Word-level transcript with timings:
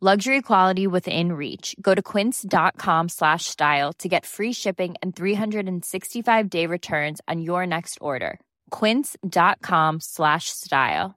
Luxury 0.00 0.42
quality 0.42 0.86
within 0.86 1.32
reach. 1.32 1.74
Go 1.82 1.92
to 1.92 2.00
quince.com 2.00 3.08
slash 3.08 3.46
style 3.46 3.92
to 3.94 4.08
get 4.08 4.24
free 4.24 4.52
shipping 4.52 4.94
and 5.02 5.16
365 5.16 6.48
day 6.48 6.66
returns 6.66 7.20
on 7.26 7.40
your 7.40 7.66
next 7.66 7.98
order. 8.00 8.38
Quince.com 8.70 9.98
slash 10.00 10.50
style. 10.50 11.16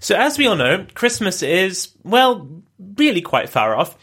So, 0.00 0.16
as 0.16 0.36
we 0.36 0.48
all 0.48 0.56
know, 0.56 0.84
Christmas 0.94 1.44
is, 1.44 1.94
well, 2.02 2.48
really 2.96 3.22
quite 3.22 3.48
far 3.48 3.76
off. 3.76 3.96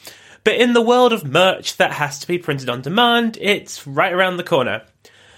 But 0.45 0.55
in 0.55 0.71
the 0.71 0.81
world 0.81 1.11
of 1.11 1.25
merch 1.25 1.75
that 1.75 1.91
has 1.91 2.19
to 2.19 2.27
be 2.27 2.37
printed 2.37 2.69
on 2.69 2.81
demand, 2.81 3.37
it's 3.41 3.85
right 3.85 4.13
around 4.13 4.37
the 4.37 4.45
corner. 4.45 4.83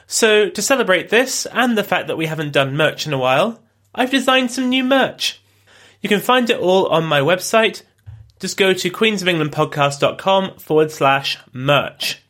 So, 0.06 0.52
to 0.52 0.62
celebrate 0.62 1.10
this 1.10 1.48
and 1.48 1.76
the 1.76 1.84
fact 1.84 2.06
that 2.10 2.18
we 2.18 2.28
haven't 2.28 2.54
done 2.54 2.78
merch 2.78 3.08
in 3.08 3.14
a 3.14 3.18
while, 3.18 3.60
I've 3.96 4.12
designed 4.12 4.52
some 4.52 4.70
new 4.70 4.84
merch. 4.84 5.42
You 6.06 6.10
can 6.10 6.22
find 6.22 6.48
it 6.52 6.60
all 6.60 6.86
on 6.90 7.04
my 7.04 7.22
website. 7.22 7.82
Just 8.40 8.58
go 8.58 8.74
to 8.74 8.92
queensofenglandpodcast.com 8.92 10.60
forward 10.60 10.92
slash 10.92 11.40
merch. 11.52 12.22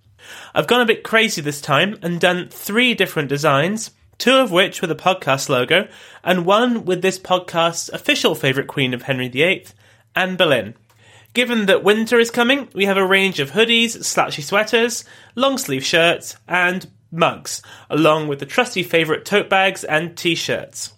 I've 0.54 0.68
gone 0.68 0.80
a 0.80 0.86
bit 0.86 1.04
crazy 1.04 1.42
this 1.42 1.60
time 1.60 2.00
and 2.02 2.18
done 2.18 2.48
three 2.48 2.94
different 2.94 3.28
designs, 3.28 3.92
two 4.18 4.36
of 4.36 4.50
which 4.50 4.80
with 4.80 4.92
the 4.92 4.96
podcast 4.96 5.50
logo, 5.50 5.90
and 6.24 6.46
one 6.46 6.86
with 6.86 7.02
this 7.02 7.20
podcast's 7.20 7.90
official 7.90 8.34
favourite 8.34 8.70
queen 8.70 8.94
of 8.94 9.02
Henry 9.02 9.28
VIII, 9.28 9.68
Anne 10.16 10.38
Boleyn. 10.38 10.76
Given 11.34 11.66
that 11.66 11.84
winter 11.84 12.18
is 12.18 12.32
coming, 12.32 12.70
we 12.74 12.86
have 12.86 12.96
a 12.96 13.06
range 13.06 13.42
of 13.42 13.52
hoodies, 13.52 14.06
slouchy 14.06 14.42
sweaters, 14.42 15.04
long 15.36 15.58
sleeve 15.58 15.84
shirts, 15.84 16.38
and 16.48 16.90
mugs, 17.12 17.62
along 17.90 18.30
with 18.30 18.40
the 18.40 18.46
trusty 18.46 18.84
favourite 18.84 19.26
tote 19.26 19.50
bags 19.50 19.84
and 19.84 20.16
t 20.16 20.34
shirts. 20.34 20.95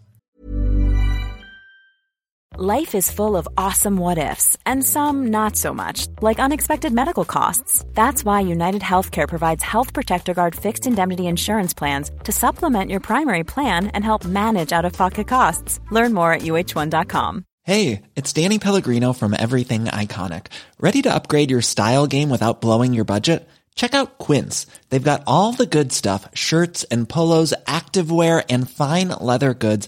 Life 2.59 2.95
is 2.95 3.11
full 3.11 3.37
of 3.37 3.47
awesome 3.55 3.97
what 3.97 4.17
ifs, 4.17 4.57
and 4.65 4.83
some 4.83 5.27
not 5.27 5.55
so 5.55 5.75
much, 5.75 6.07
like 6.23 6.39
unexpected 6.39 6.91
medical 6.91 7.23
costs. 7.23 7.85
That's 7.93 8.25
why 8.25 8.39
United 8.39 8.81
Healthcare 8.81 9.27
provides 9.27 9.61
Health 9.61 9.93
Protector 9.93 10.33
Guard 10.33 10.55
fixed 10.55 10.87
indemnity 10.87 11.27
insurance 11.27 11.75
plans 11.75 12.09
to 12.23 12.31
supplement 12.31 12.89
your 12.89 12.99
primary 12.99 13.43
plan 13.43 13.89
and 13.89 14.03
help 14.03 14.25
manage 14.25 14.71
out 14.71 14.85
of 14.85 14.93
pocket 14.93 15.27
costs. 15.27 15.79
Learn 15.91 16.15
more 16.15 16.33
at 16.33 16.41
uh1.com. 16.41 17.43
Hey, 17.61 18.01
it's 18.15 18.33
Danny 18.33 18.57
Pellegrino 18.57 19.13
from 19.13 19.35
Everything 19.37 19.85
Iconic. 19.85 20.47
Ready 20.79 21.03
to 21.03 21.13
upgrade 21.13 21.51
your 21.51 21.61
style 21.61 22.07
game 22.07 22.31
without 22.31 22.59
blowing 22.59 22.91
your 22.91 23.05
budget? 23.05 23.47
Check 23.77 23.93
out 23.93 24.17
Quince. 24.17 24.65
They've 24.89 25.11
got 25.11 25.23
all 25.27 25.51
the 25.51 25.67
good 25.67 25.93
stuff 25.93 26.27
shirts 26.33 26.83
and 26.85 27.07
polos, 27.07 27.53
activewear, 27.67 28.43
and 28.49 28.69
fine 28.69 29.09
leather 29.09 29.53
goods, 29.53 29.87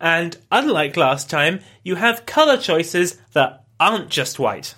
And 0.00 0.36
unlike 0.50 0.96
last 0.96 1.30
time, 1.30 1.60
you 1.82 1.94
have 1.96 2.26
colour 2.26 2.56
choices 2.56 3.18
that 3.32 3.64
aren't 3.80 4.10
just 4.10 4.38
white. 4.38 4.74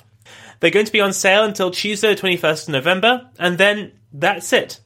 They're 0.60 0.70
going 0.70 0.86
to 0.86 0.92
be 0.92 1.00
on 1.00 1.12
sale 1.12 1.44
until 1.44 1.70
Tuesday, 1.70 2.14
the 2.14 2.20
21st 2.20 2.62
of 2.64 2.68
November, 2.70 3.30
and 3.38 3.58
then 3.58 3.92
that's 4.12 4.52
it. 4.52 4.80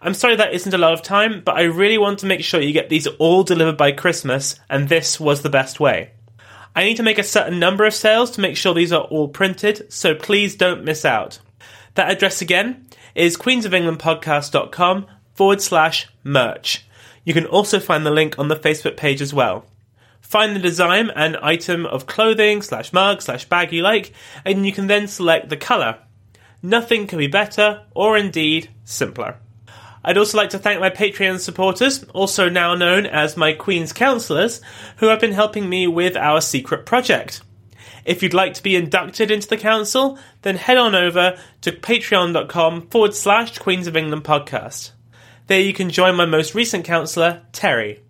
I'm 0.00 0.14
sorry 0.14 0.36
that 0.36 0.54
isn't 0.54 0.74
a 0.74 0.78
lot 0.78 0.92
of 0.92 1.02
time, 1.02 1.42
but 1.44 1.56
I 1.56 1.62
really 1.62 1.98
want 1.98 2.20
to 2.20 2.26
make 2.26 2.44
sure 2.44 2.60
you 2.60 2.72
get 2.72 2.88
these 2.88 3.06
all 3.06 3.42
delivered 3.42 3.76
by 3.76 3.90
Christmas, 3.92 4.58
and 4.70 4.88
this 4.88 5.18
was 5.18 5.42
the 5.42 5.50
best 5.50 5.80
way. 5.80 6.12
I 6.76 6.84
need 6.84 6.98
to 6.98 7.02
make 7.02 7.18
a 7.18 7.24
certain 7.24 7.58
number 7.58 7.84
of 7.84 7.94
sales 7.94 8.30
to 8.32 8.40
make 8.40 8.56
sure 8.56 8.74
these 8.74 8.92
are 8.92 9.02
all 9.02 9.26
printed, 9.26 9.92
so 9.92 10.14
please 10.14 10.54
don't 10.54 10.84
miss 10.84 11.04
out. 11.04 11.40
That 11.94 12.12
address 12.12 12.40
again 12.40 12.86
is 13.16 13.36
queensofenglandpodcast.com 13.36 15.06
forward 15.34 15.60
slash 15.60 16.06
merch. 16.22 16.86
You 17.28 17.34
can 17.34 17.44
also 17.44 17.78
find 17.78 18.06
the 18.06 18.10
link 18.10 18.38
on 18.38 18.48
the 18.48 18.56
Facebook 18.56 18.96
page 18.96 19.20
as 19.20 19.34
well. 19.34 19.66
Find 20.22 20.56
the 20.56 20.60
design 20.60 21.10
and 21.14 21.36
item 21.42 21.84
of 21.84 22.06
clothing 22.06 22.62
slash 22.62 22.90
mug 22.90 23.20
slash 23.20 23.44
bag 23.44 23.70
you 23.70 23.82
like, 23.82 24.14
and 24.46 24.64
you 24.64 24.72
can 24.72 24.86
then 24.86 25.06
select 25.08 25.50
the 25.50 25.56
colour. 25.58 25.98
Nothing 26.62 27.06
can 27.06 27.18
be 27.18 27.26
better, 27.26 27.82
or 27.94 28.16
indeed 28.16 28.70
simpler. 28.86 29.36
I'd 30.02 30.16
also 30.16 30.38
like 30.38 30.48
to 30.50 30.58
thank 30.58 30.80
my 30.80 30.88
Patreon 30.88 31.38
supporters, 31.38 32.02
also 32.14 32.48
now 32.48 32.74
known 32.74 33.04
as 33.04 33.36
my 33.36 33.52
Queen's 33.52 33.92
Counsellors, 33.92 34.62
who 34.96 35.08
have 35.08 35.20
been 35.20 35.32
helping 35.32 35.68
me 35.68 35.86
with 35.86 36.16
our 36.16 36.40
secret 36.40 36.86
project. 36.86 37.42
If 38.06 38.22
you'd 38.22 38.32
like 38.32 38.54
to 38.54 38.62
be 38.62 38.74
inducted 38.74 39.30
into 39.30 39.48
the 39.48 39.58
council, 39.58 40.18
then 40.40 40.56
head 40.56 40.78
on 40.78 40.94
over 40.94 41.38
to 41.60 41.72
patreon.com 41.72 42.88
forward 42.88 43.12
slash 43.12 43.58
Queens 43.58 43.86
of 43.86 43.98
England 43.98 44.24
podcast. 44.24 44.92
There 45.48 45.60
you 45.60 45.72
can 45.72 45.88
join 45.88 46.14
my 46.14 46.26
most 46.26 46.54
recent 46.54 46.84
counsellor, 46.84 47.40
Terry. 47.52 48.02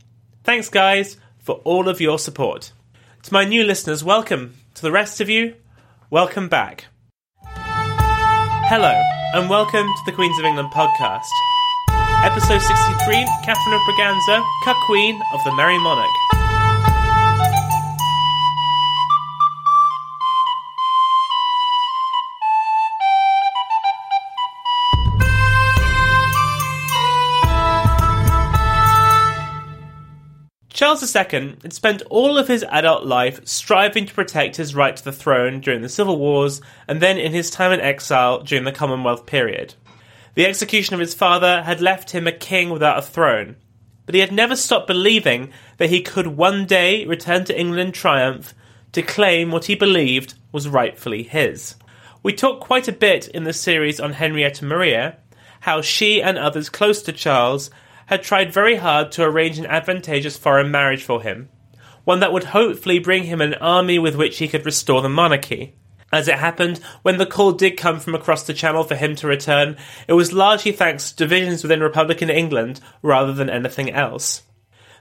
Thanks, 0.42 0.68
guys, 0.68 1.18
for 1.38 1.60
all 1.62 1.88
of 1.88 2.00
your 2.00 2.18
support. 2.18 2.72
To 3.22 3.32
my 3.32 3.44
new 3.44 3.62
listeners, 3.62 4.02
welcome. 4.02 4.56
To 4.74 4.82
the 4.82 4.90
rest 4.90 5.20
of 5.20 5.28
you, 5.28 5.54
welcome 6.10 6.48
back. 6.48 6.86
Hello, 7.44 8.90
and 9.34 9.48
welcome 9.48 9.86
to 9.86 10.02
the 10.04 10.10
Queens 10.10 10.36
of 10.40 10.46
England 10.46 10.72
podcast. 10.72 11.30
Episode 12.24 12.58
63 12.58 13.24
Catherine 13.44 13.74
of 13.74 13.82
Braganza, 13.82 14.44
Cuck 14.64 14.76
Queen 14.86 15.22
of 15.32 15.38
the 15.44 15.54
Merry 15.54 15.78
Monarch. 15.78 16.37
Charles 30.88 31.14
II 31.14 31.56
had 31.62 31.74
spent 31.74 32.00
all 32.08 32.38
of 32.38 32.48
his 32.48 32.64
adult 32.70 33.04
life 33.04 33.46
striving 33.46 34.06
to 34.06 34.14
protect 34.14 34.56
his 34.56 34.74
right 34.74 34.96
to 34.96 35.04
the 35.04 35.12
throne 35.12 35.60
during 35.60 35.82
the 35.82 35.88
Civil 35.90 36.16
Wars 36.16 36.62
and 36.88 36.98
then 37.02 37.18
in 37.18 37.30
his 37.32 37.50
time 37.50 37.72
in 37.72 37.80
exile 37.82 38.40
during 38.40 38.64
the 38.64 38.72
Commonwealth 38.72 39.26
period. 39.26 39.74
The 40.34 40.46
execution 40.46 40.94
of 40.94 41.00
his 41.00 41.12
father 41.12 41.62
had 41.62 41.82
left 41.82 42.12
him 42.12 42.26
a 42.26 42.32
king 42.32 42.70
without 42.70 42.96
a 42.96 43.02
throne. 43.02 43.56
but 44.06 44.14
he 44.14 44.22
had 44.22 44.32
never 44.32 44.56
stopped 44.56 44.86
believing 44.86 45.52
that 45.76 45.90
he 45.90 46.00
could 46.00 46.26
one 46.26 46.64
day 46.64 47.04
return 47.04 47.44
to 47.44 47.60
England 47.60 47.92
triumph 47.92 48.54
to 48.92 49.02
claim 49.02 49.50
what 49.50 49.66
he 49.66 49.74
believed 49.74 50.32
was 50.52 50.68
rightfully 50.68 51.22
his. 51.22 51.74
We 52.22 52.32
talk 52.32 52.60
quite 52.60 52.88
a 52.88 52.92
bit 52.92 53.28
in 53.28 53.44
the 53.44 53.52
series 53.52 54.00
on 54.00 54.14
Henrietta 54.14 54.64
Maria 54.64 55.18
how 55.60 55.82
she 55.82 56.22
and 56.22 56.38
others 56.38 56.70
close 56.70 57.02
to 57.02 57.12
Charles 57.12 57.70
had 58.08 58.22
tried 58.22 58.52
very 58.52 58.76
hard 58.76 59.12
to 59.12 59.22
arrange 59.22 59.58
an 59.58 59.66
advantageous 59.66 60.36
foreign 60.36 60.70
marriage 60.70 61.04
for 61.04 61.22
him, 61.22 61.48
one 62.04 62.20
that 62.20 62.32
would 62.32 62.44
hopefully 62.44 62.98
bring 62.98 63.24
him 63.24 63.40
an 63.42 63.52
army 63.54 63.98
with 63.98 64.16
which 64.16 64.38
he 64.38 64.48
could 64.48 64.64
restore 64.64 65.02
the 65.02 65.08
monarchy. 65.10 65.74
As 66.10 66.26
it 66.26 66.38
happened, 66.38 66.78
when 67.02 67.18
the 67.18 67.26
call 67.26 67.52
did 67.52 67.76
come 67.76 68.00
from 68.00 68.14
across 68.14 68.44
the 68.44 68.54
Channel 68.54 68.84
for 68.84 68.94
him 68.94 69.14
to 69.16 69.26
return, 69.26 69.76
it 70.06 70.14
was 70.14 70.32
largely 70.32 70.72
thanks 70.72 71.10
to 71.10 71.16
divisions 71.16 71.62
within 71.62 71.82
Republican 71.82 72.30
England 72.30 72.80
rather 73.02 73.34
than 73.34 73.50
anything 73.50 73.90
else. 73.90 74.42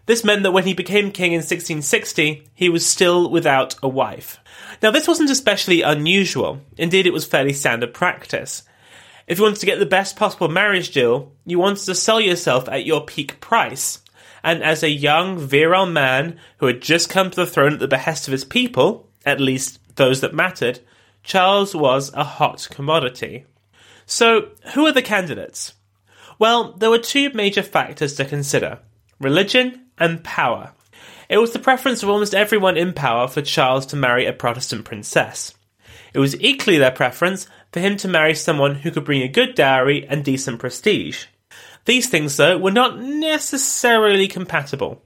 This 0.05 0.25
meant 0.25 0.43
that 0.43 0.51
when 0.51 0.65
he 0.65 0.73
became 0.73 1.11
king 1.11 1.31
in 1.31 1.39
1660, 1.39 2.49
he 2.53 2.67
was 2.67 2.85
still 2.85 3.29
without 3.29 3.75
a 3.81 3.87
wife. 3.87 4.39
Now, 4.83 4.91
this 4.91 5.07
wasn't 5.07 5.29
especially 5.29 5.81
unusual. 5.81 6.59
Indeed, 6.77 7.07
it 7.07 7.13
was 7.13 7.25
fairly 7.25 7.53
standard 7.53 7.93
practice. 7.93 8.63
If 9.27 9.37
you 9.37 9.43
want 9.43 9.57
to 9.57 9.65
get 9.65 9.79
the 9.79 9.85
best 9.85 10.15
possible 10.15 10.47
marriage 10.47 10.91
deal, 10.91 11.33
you 11.45 11.59
want 11.59 11.79
to 11.79 11.93
sell 11.93 12.21
yourself 12.21 12.69
at 12.69 12.85
your 12.85 13.05
peak 13.05 13.41
price. 13.41 14.01
And 14.41 14.63
as 14.63 14.83
a 14.83 14.89
young, 14.89 15.37
virile 15.37 15.85
man 15.85 16.39
who 16.57 16.67
had 16.67 16.81
just 16.81 17.09
come 17.09 17.29
to 17.29 17.35
the 17.35 17.45
throne 17.45 17.73
at 17.73 17.79
the 17.79 17.89
behest 17.89 18.27
of 18.27 18.31
his 18.31 18.45
people, 18.45 19.09
at 19.25 19.41
least 19.41 19.79
those 19.97 20.21
that 20.21 20.33
mattered, 20.33 20.79
Charles 21.23 21.75
was 21.75 22.13
a 22.13 22.23
hot 22.23 22.69
commodity. 22.71 23.45
So, 24.05 24.51
who 24.73 24.85
are 24.85 24.93
the 24.93 25.01
candidates? 25.01 25.73
Well, 26.39 26.71
there 26.73 26.89
were 26.89 26.97
two 26.97 27.29
major 27.33 27.63
factors 27.63 28.15
to 28.15 28.23
consider 28.23 28.79
religion 29.19 29.87
and 29.97 30.23
power. 30.23 30.71
It 31.27 31.39
was 31.39 31.51
the 31.51 31.59
preference 31.59 32.01
of 32.01 32.09
almost 32.09 32.33
everyone 32.33 32.77
in 32.77 32.93
power 32.93 33.27
for 33.27 33.41
Charles 33.41 33.87
to 33.87 33.97
marry 33.97 34.25
a 34.25 34.31
Protestant 34.31 34.85
princess. 34.85 35.53
It 36.13 36.19
was 36.19 36.39
equally 36.41 36.77
their 36.77 36.91
preference 36.91 37.47
for 37.71 37.79
him 37.79 37.97
to 37.97 38.07
marry 38.07 38.35
someone 38.35 38.75
who 38.75 38.91
could 38.91 39.05
bring 39.05 39.21
a 39.21 39.27
good 39.27 39.55
dowry 39.55 40.05
and 40.07 40.23
decent 40.23 40.59
prestige. 40.59 41.25
These 41.85 42.09
things, 42.09 42.37
though, 42.37 42.57
were 42.57 42.71
not 42.71 42.99
necessarily 42.99 44.27
compatible. 44.27 45.01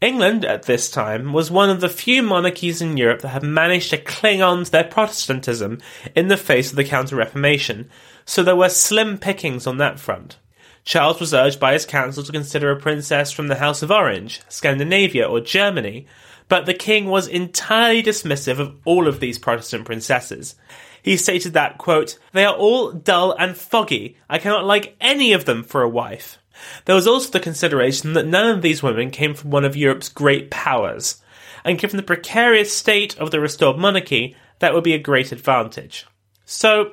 England 0.00 0.44
at 0.44 0.62
this 0.62 0.90
time 0.90 1.32
was 1.32 1.50
one 1.50 1.70
of 1.70 1.80
the 1.80 1.88
few 1.88 2.22
monarchies 2.22 2.80
in 2.80 2.96
Europe 2.96 3.22
that 3.22 3.28
had 3.28 3.42
managed 3.42 3.90
to 3.90 3.98
cling 3.98 4.40
on 4.40 4.64
to 4.64 4.70
their 4.70 4.84
Protestantism 4.84 5.80
in 6.14 6.28
the 6.28 6.36
face 6.36 6.70
of 6.70 6.76
the 6.76 6.84
Counter 6.84 7.16
Reformation, 7.16 7.90
so 8.24 8.42
there 8.42 8.54
were 8.54 8.68
slim 8.68 9.18
pickings 9.18 9.66
on 9.66 9.78
that 9.78 9.98
front. 9.98 10.38
Charles 10.84 11.18
was 11.18 11.34
urged 11.34 11.58
by 11.58 11.72
his 11.72 11.84
council 11.84 12.22
to 12.22 12.32
consider 12.32 12.70
a 12.70 12.78
princess 12.78 13.32
from 13.32 13.48
the 13.48 13.56
House 13.56 13.82
of 13.82 13.90
Orange, 13.90 14.40
Scandinavia, 14.48 15.26
or 15.26 15.40
Germany, 15.40 16.06
but 16.48 16.66
the 16.66 16.74
king 16.74 17.06
was 17.06 17.28
entirely 17.28 18.02
dismissive 18.02 18.58
of 18.58 18.76
all 18.84 19.06
of 19.06 19.20
these 19.20 19.38
Protestant 19.38 19.84
princesses. 19.84 20.54
He 21.02 21.16
stated 21.16 21.52
that, 21.52 21.78
quote, 21.78 22.18
they 22.32 22.44
are 22.44 22.54
all 22.54 22.92
dull 22.92 23.34
and 23.38 23.56
foggy. 23.56 24.16
I 24.28 24.38
cannot 24.38 24.64
like 24.64 24.96
any 25.00 25.32
of 25.32 25.44
them 25.44 25.62
for 25.62 25.82
a 25.82 25.88
wife. 25.88 26.38
There 26.84 26.94
was 26.94 27.06
also 27.06 27.30
the 27.30 27.40
consideration 27.40 28.14
that 28.14 28.26
none 28.26 28.48
of 28.48 28.62
these 28.62 28.82
women 28.82 29.10
came 29.10 29.34
from 29.34 29.50
one 29.50 29.64
of 29.64 29.76
Europe's 29.76 30.08
great 30.08 30.50
powers, 30.50 31.22
and 31.64 31.78
given 31.78 31.96
the 31.96 32.02
precarious 32.02 32.76
state 32.76 33.16
of 33.18 33.30
the 33.30 33.40
restored 33.40 33.78
monarchy, 33.78 34.36
that 34.58 34.74
would 34.74 34.84
be 34.84 34.94
a 34.94 34.98
great 34.98 35.30
advantage. 35.30 36.06
So, 36.44 36.92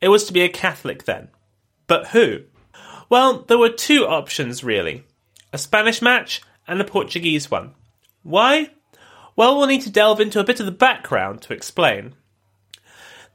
it 0.00 0.08
was 0.08 0.24
to 0.24 0.32
be 0.32 0.42
a 0.42 0.48
Catholic 0.48 1.04
then. 1.04 1.28
But 1.86 2.08
who? 2.08 2.40
Well, 3.08 3.42
there 3.42 3.58
were 3.58 3.68
two 3.68 4.06
options 4.06 4.64
really 4.64 5.04
a 5.52 5.58
Spanish 5.58 6.02
match 6.02 6.42
and 6.66 6.80
a 6.80 6.84
Portuguese 6.84 7.50
one. 7.50 7.74
Why? 8.24 8.70
Well, 9.36 9.56
we'll 9.56 9.66
need 9.66 9.82
to 9.82 9.90
delve 9.90 10.20
into 10.20 10.40
a 10.40 10.44
bit 10.44 10.60
of 10.60 10.66
the 10.66 10.72
background 10.72 11.42
to 11.42 11.52
explain. 11.52 12.14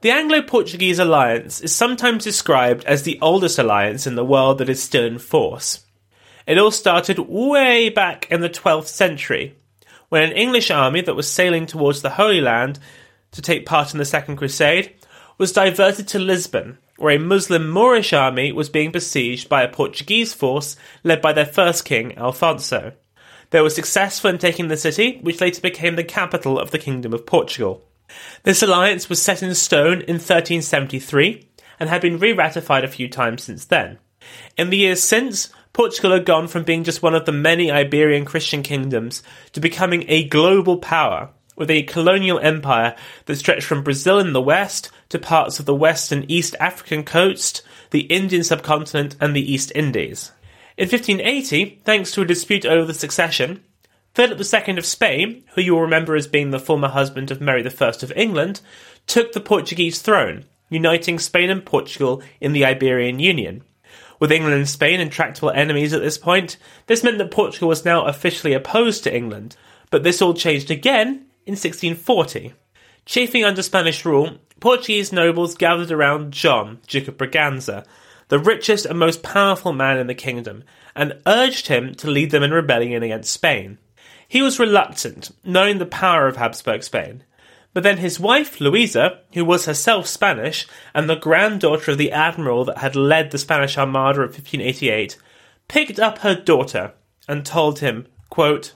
The 0.00 0.10
Anglo 0.10 0.40
Portuguese 0.40 0.98
alliance 0.98 1.60
is 1.60 1.74
sometimes 1.74 2.24
described 2.24 2.84
as 2.84 3.02
the 3.02 3.18
oldest 3.20 3.58
alliance 3.58 4.06
in 4.06 4.14
the 4.14 4.24
world 4.24 4.58
that 4.58 4.70
is 4.70 4.82
still 4.82 5.04
in 5.04 5.18
force. 5.18 5.84
It 6.46 6.56
all 6.56 6.70
started 6.70 7.18
way 7.18 7.90
back 7.90 8.26
in 8.30 8.40
the 8.40 8.48
12th 8.48 8.86
century, 8.86 9.58
when 10.08 10.22
an 10.22 10.32
English 10.32 10.70
army 10.70 11.02
that 11.02 11.14
was 11.16 11.30
sailing 11.30 11.66
towards 11.66 12.00
the 12.00 12.10
Holy 12.10 12.40
Land 12.40 12.78
to 13.32 13.42
take 13.42 13.66
part 13.66 13.92
in 13.92 13.98
the 13.98 14.06
Second 14.06 14.36
Crusade 14.36 14.94
was 15.36 15.52
diverted 15.52 16.08
to 16.08 16.18
Lisbon, 16.18 16.78
where 16.96 17.14
a 17.14 17.18
Muslim 17.18 17.68
Moorish 17.68 18.14
army 18.14 18.52
was 18.52 18.70
being 18.70 18.90
besieged 18.90 19.50
by 19.50 19.62
a 19.62 19.72
Portuguese 19.72 20.32
force 20.32 20.76
led 21.04 21.20
by 21.20 21.34
their 21.34 21.46
first 21.46 21.84
king, 21.84 22.16
Alfonso. 22.16 22.92
They 23.50 23.60
were 23.60 23.70
successful 23.70 24.30
in 24.30 24.38
taking 24.38 24.68
the 24.68 24.76
city, 24.76 25.18
which 25.22 25.40
later 25.40 25.60
became 25.60 25.96
the 25.96 26.04
capital 26.04 26.58
of 26.58 26.70
the 26.70 26.78
Kingdom 26.78 27.12
of 27.12 27.26
Portugal. 27.26 27.84
This 28.42 28.62
alliance 28.62 29.08
was 29.08 29.20
set 29.22 29.42
in 29.42 29.54
stone 29.54 30.00
in 30.02 30.16
1373 30.16 31.48
and 31.78 31.88
had 31.88 32.02
been 32.02 32.18
re 32.18 32.32
ratified 32.32 32.84
a 32.84 32.88
few 32.88 33.08
times 33.08 33.44
since 33.44 33.64
then. 33.64 33.98
In 34.56 34.70
the 34.70 34.76
years 34.76 35.02
since, 35.02 35.50
Portugal 35.72 36.12
had 36.12 36.26
gone 36.26 36.48
from 36.48 36.64
being 36.64 36.84
just 36.84 37.02
one 37.02 37.14
of 37.14 37.24
the 37.24 37.32
many 37.32 37.70
Iberian 37.70 38.24
Christian 38.24 38.62
kingdoms 38.62 39.22
to 39.52 39.60
becoming 39.60 40.04
a 40.08 40.28
global 40.28 40.78
power, 40.78 41.30
with 41.56 41.70
a 41.70 41.82
colonial 41.84 42.38
empire 42.40 42.96
that 43.26 43.36
stretched 43.36 43.66
from 43.66 43.82
Brazil 43.82 44.18
in 44.18 44.32
the 44.32 44.40
west 44.40 44.90
to 45.10 45.18
parts 45.18 45.60
of 45.60 45.66
the 45.66 45.74
west 45.74 46.12
and 46.12 46.30
east 46.30 46.56
African 46.58 47.04
coast, 47.04 47.62
the 47.90 48.02
Indian 48.02 48.42
subcontinent, 48.42 49.16
and 49.20 49.34
the 49.34 49.52
East 49.52 49.72
Indies. 49.74 50.32
In 50.80 50.88
1580, 50.88 51.82
thanks 51.84 52.10
to 52.12 52.22
a 52.22 52.24
dispute 52.24 52.64
over 52.64 52.86
the 52.86 52.94
succession, 52.94 53.62
Philip 54.14 54.40
II 54.40 54.78
of 54.78 54.86
Spain, 54.86 55.44
who 55.54 55.60
you 55.60 55.74
will 55.74 55.82
remember 55.82 56.16
as 56.16 56.26
being 56.26 56.52
the 56.52 56.58
former 56.58 56.88
husband 56.88 57.30
of 57.30 57.38
Mary 57.38 57.62
I 57.62 57.86
of 57.86 58.12
England, 58.16 58.62
took 59.06 59.32
the 59.32 59.42
Portuguese 59.42 60.00
throne, 60.00 60.46
uniting 60.70 61.18
Spain 61.18 61.50
and 61.50 61.66
Portugal 61.66 62.22
in 62.40 62.54
the 62.54 62.64
Iberian 62.64 63.18
Union. 63.18 63.62
With 64.20 64.32
England 64.32 64.54
and 64.54 64.66
Spain 64.66 65.00
intractable 65.00 65.50
enemies 65.50 65.92
at 65.92 66.00
this 66.00 66.16
point, 66.16 66.56
this 66.86 67.04
meant 67.04 67.18
that 67.18 67.30
Portugal 67.30 67.68
was 67.68 67.84
now 67.84 68.06
officially 68.06 68.54
opposed 68.54 69.04
to 69.04 69.14
England, 69.14 69.56
but 69.90 70.02
this 70.02 70.22
all 70.22 70.32
changed 70.32 70.70
again 70.70 71.26
in 71.44 71.56
1640. 71.56 72.54
Chafing 73.04 73.44
under 73.44 73.62
Spanish 73.62 74.06
rule, 74.06 74.38
Portuguese 74.60 75.12
nobles 75.12 75.56
gathered 75.56 75.90
around 75.90 76.32
John, 76.32 76.78
Duke 76.86 77.08
of 77.08 77.18
Braganza, 77.18 77.84
the 78.30 78.38
richest 78.38 78.86
and 78.86 78.98
most 78.98 79.22
powerful 79.22 79.72
man 79.72 79.98
in 79.98 80.06
the 80.06 80.14
kingdom, 80.14 80.64
and 80.96 81.20
urged 81.26 81.66
him 81.66 81.94
to 81.96 82.10
lead 82.10 82.30
them 82.30 82.42
in 82.42 82.52
rebellion 82.52 83.02
against 83.02 83.32
Spain. 83.32 83.76
He 84.26 84.40
was 84.40 84.58
reluctant, 84.58 85.30
knowing 85.44 85.78
the 85.78 85.86
power 85.86 86.26
of 86.26 86.36
Habsburg 86.36 86.82
Spain. 86.82 87.24
But 87.74 87.82
then 87.82 87.98
his 87.98 88.18
wife, 88.18 88.60
Louisa, 88.60 89.20
who 89.34 89.44
was 89.44 89.66
herself 89.66 90.06
Spanish 90.06 90.66
and 90.94 91.10
the 91.10 91.16
granddaughter 91.16 91.92
of 91.92 91.98
the 91.98 92.12
admiral 92.12 92.64
that 92.64 92.78
had 92.78 92.96
led 92.96 93.30
the 93.30 93.38
Spanish 93.38 93.76
Armada 93.76 94.22
of 94.22 94.30
1588, 94.30 95.16
picked 95.68 95.98
up 95.98 96.18
her 96.18 96.34
daughter 96.34 96.92
and 97.28 97.44
told 97.44 97.80
him, 97.80 98.06
quote, 98.28 98.72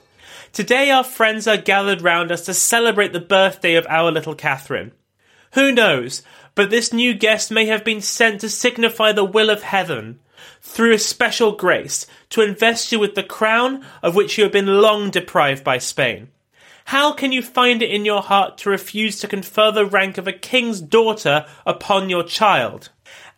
Today 0.51 0.91
our 0.91 1.03
friends 1.03 1.47
are 1.47 1.57
gathered 1.57 2.01
round 2.01 2.31
us 2.31 2.45
to 2.45 2.53
celebrate 2.53 3.13
the 3.13 3.19
birthday 3.19 3.75
of 3.75 3.87
our 3.89 4.11
little 4.11 4.35
Catherine. 4.35 4.91
Who 5.53 5.71
knows, 5.71 6.21
but 6.55 6.69
this 6.69 6.91
new 6.91 7.13
guest 7.13 7.51
may 7.51 7.65
have 7.65 7.83
been 7.83 8.01
sent 8.01 8.41
to 8.41 8.49
signify 8.49 9.11
the 9.11 9.25
will 9.25 9.49
of 9.49 9.61
heaven, 9.61 10.19
through 10.61 10.93
a 10.93 10.99
special 10.99 11.51
grace, 11.51 12.07
to 12.29 12.41
invest 12.41 12.91
you 12.91 12.99
with 12.99 13.15
the 13.15 13.23
crown 13.23 13.85
of 14.01 14.15
which 14.15 14.37
you 14.37 14.43
have 14.43 14.53
been 14.53 14.81
long 14.81 15.09
deprived 15.09 15.63
by 15.63 15.77
Spain. 15.77 16.29
How 16.85 17.13
can 17.13 17.31
you 17.31 17.41
find 17.41 17.81
it 17.81 17.89
in 17.89 18.05
your 18.05 18.21
heart 18.21 18.57
to 18.59 18.69
refuse 18.69 19.19
to 19.19 19.27
confer 19.27 19.71
the 19.71 19.85
rank 19.85 20.17
of 20.17 20.27
a 20.27 20.33
king's 20.33 20.79
daughter 20.79 21.45
upon 21.65 22.09
your 22.09 22.23
child? 22.23 22.89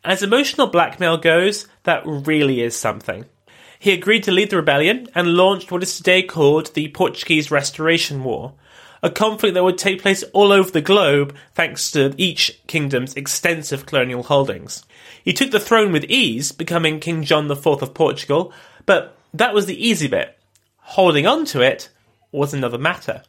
As 0.04 0.22
emotional 0.22 0.68
blackmail 0.68 1.18
goes, 1.18 1.68
that 1.84 2.04
really 2.06 2.62
is 2.62 2.76
something. 2.76 3.26
He 3.80 3.94
agreed 3.94 4.24
to 4.24 4.32
lead 4.32 4.50
the 4.50 4.58
rebellion 4.58 5.08
and 5.16 5.36
launched 5.36 5.72
what 5.72 5.84
is 5.84 5.96
today 5.96 6.24
called 6.24 6.74
the 6.74 6.90
Portuguese 6.90 7.52
Restoration 7.52 8.24
War, 8.24 8.54
a 9.02 9.10
conflict 9.10 9.54
that 9.54 9.64
would 9.64 9.78
take 9.78 10.02
place 10.02 10.24
all 10.34 10.52
over 10.52 10.72
the 10.72 10.82
globe 10.82 11.36
thanks 11.54 11.92
to 11.92 12.14
each 12.18 12.62
kingdom's 12.68 13.16
extensive 13.16 13.86
colonial 13.86 14.24
holdings. 14.24 14.84
He 15.24 15.34
took 15.34 15.52
the 15.52 15.60
throne 15.60 15.92
with 15.92 16.06
ease, 16.06 16.52
becoming 16.52 17.00
King 17.00 17.24
John 17.24 17.50
IV 17.50 17.66
of 17.68 17.94
Portugal, 17.94 18.54
but 18.86 19.18
that 19.34 19.54
was 19.54 19.66
the 19.66 19.88
easy 19.88 20.08
bit. 20.08 20.38
Holding 20.78 21.28
on 21.28 21.46
to 21.46 21.62
it 21.62 21.90
was 22.32 22.54
another 22.54 22.78
matter. 22.78 23.24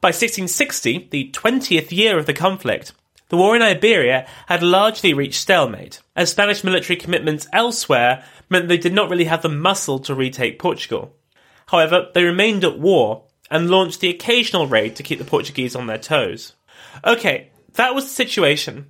By 0.00 0.08
1660, 0.08 1.08
the 1.10 1.30
20th 1.32 1.92
year 1.92 2.18
of 2.18 2.26
the 2.26 2.34
conflict, 2.34 2.92
the 3.28 3.36
war 3.36 3.56
in 3.56 3.62
Iberia 3.62 4.26
had 4.46 4.62
largely 4.62 5.14
reached 5.14 5.40
stalemate, 5.40 6.00
as 6.14 6.30
Spanish 6.30 6.62
military 6.62 6.96
commitments 6.96 7.48
elsewhere 7.52 8.24
meant 8.48 8.68
they 8.68 8.76
did 8.76 8.92
not 8.92 9.08
really 9.08 9.24
have 9.24 9.42
the 9.42 9.48
muscle 9.48 9.98
to 10.00 10.14
retake 10.14 10.58
Portugal. 10.58 11.14
However, 11.66 12.08
they 12.12 12.22
remained 12.22 12.64
at 12.64 12.78
war, 12.78 13.24
and 13.54 13.70
launched 13.70 14.00
the 14.00 14.10
occasional 14.10 14.66
raid 14.66 14.96
to 14.96 15.02
keep 15.04 15.20
the 15.20 15.24
Portuguese 15.24 15.76
on 15.76 15.86
their 15.86 15.96
toes. 15.96 16.54
Okay, 17.04 17.50
that 17.74 17.94
was 17.94 18.02
the 18.02 18.10
situation. 18.10 18.86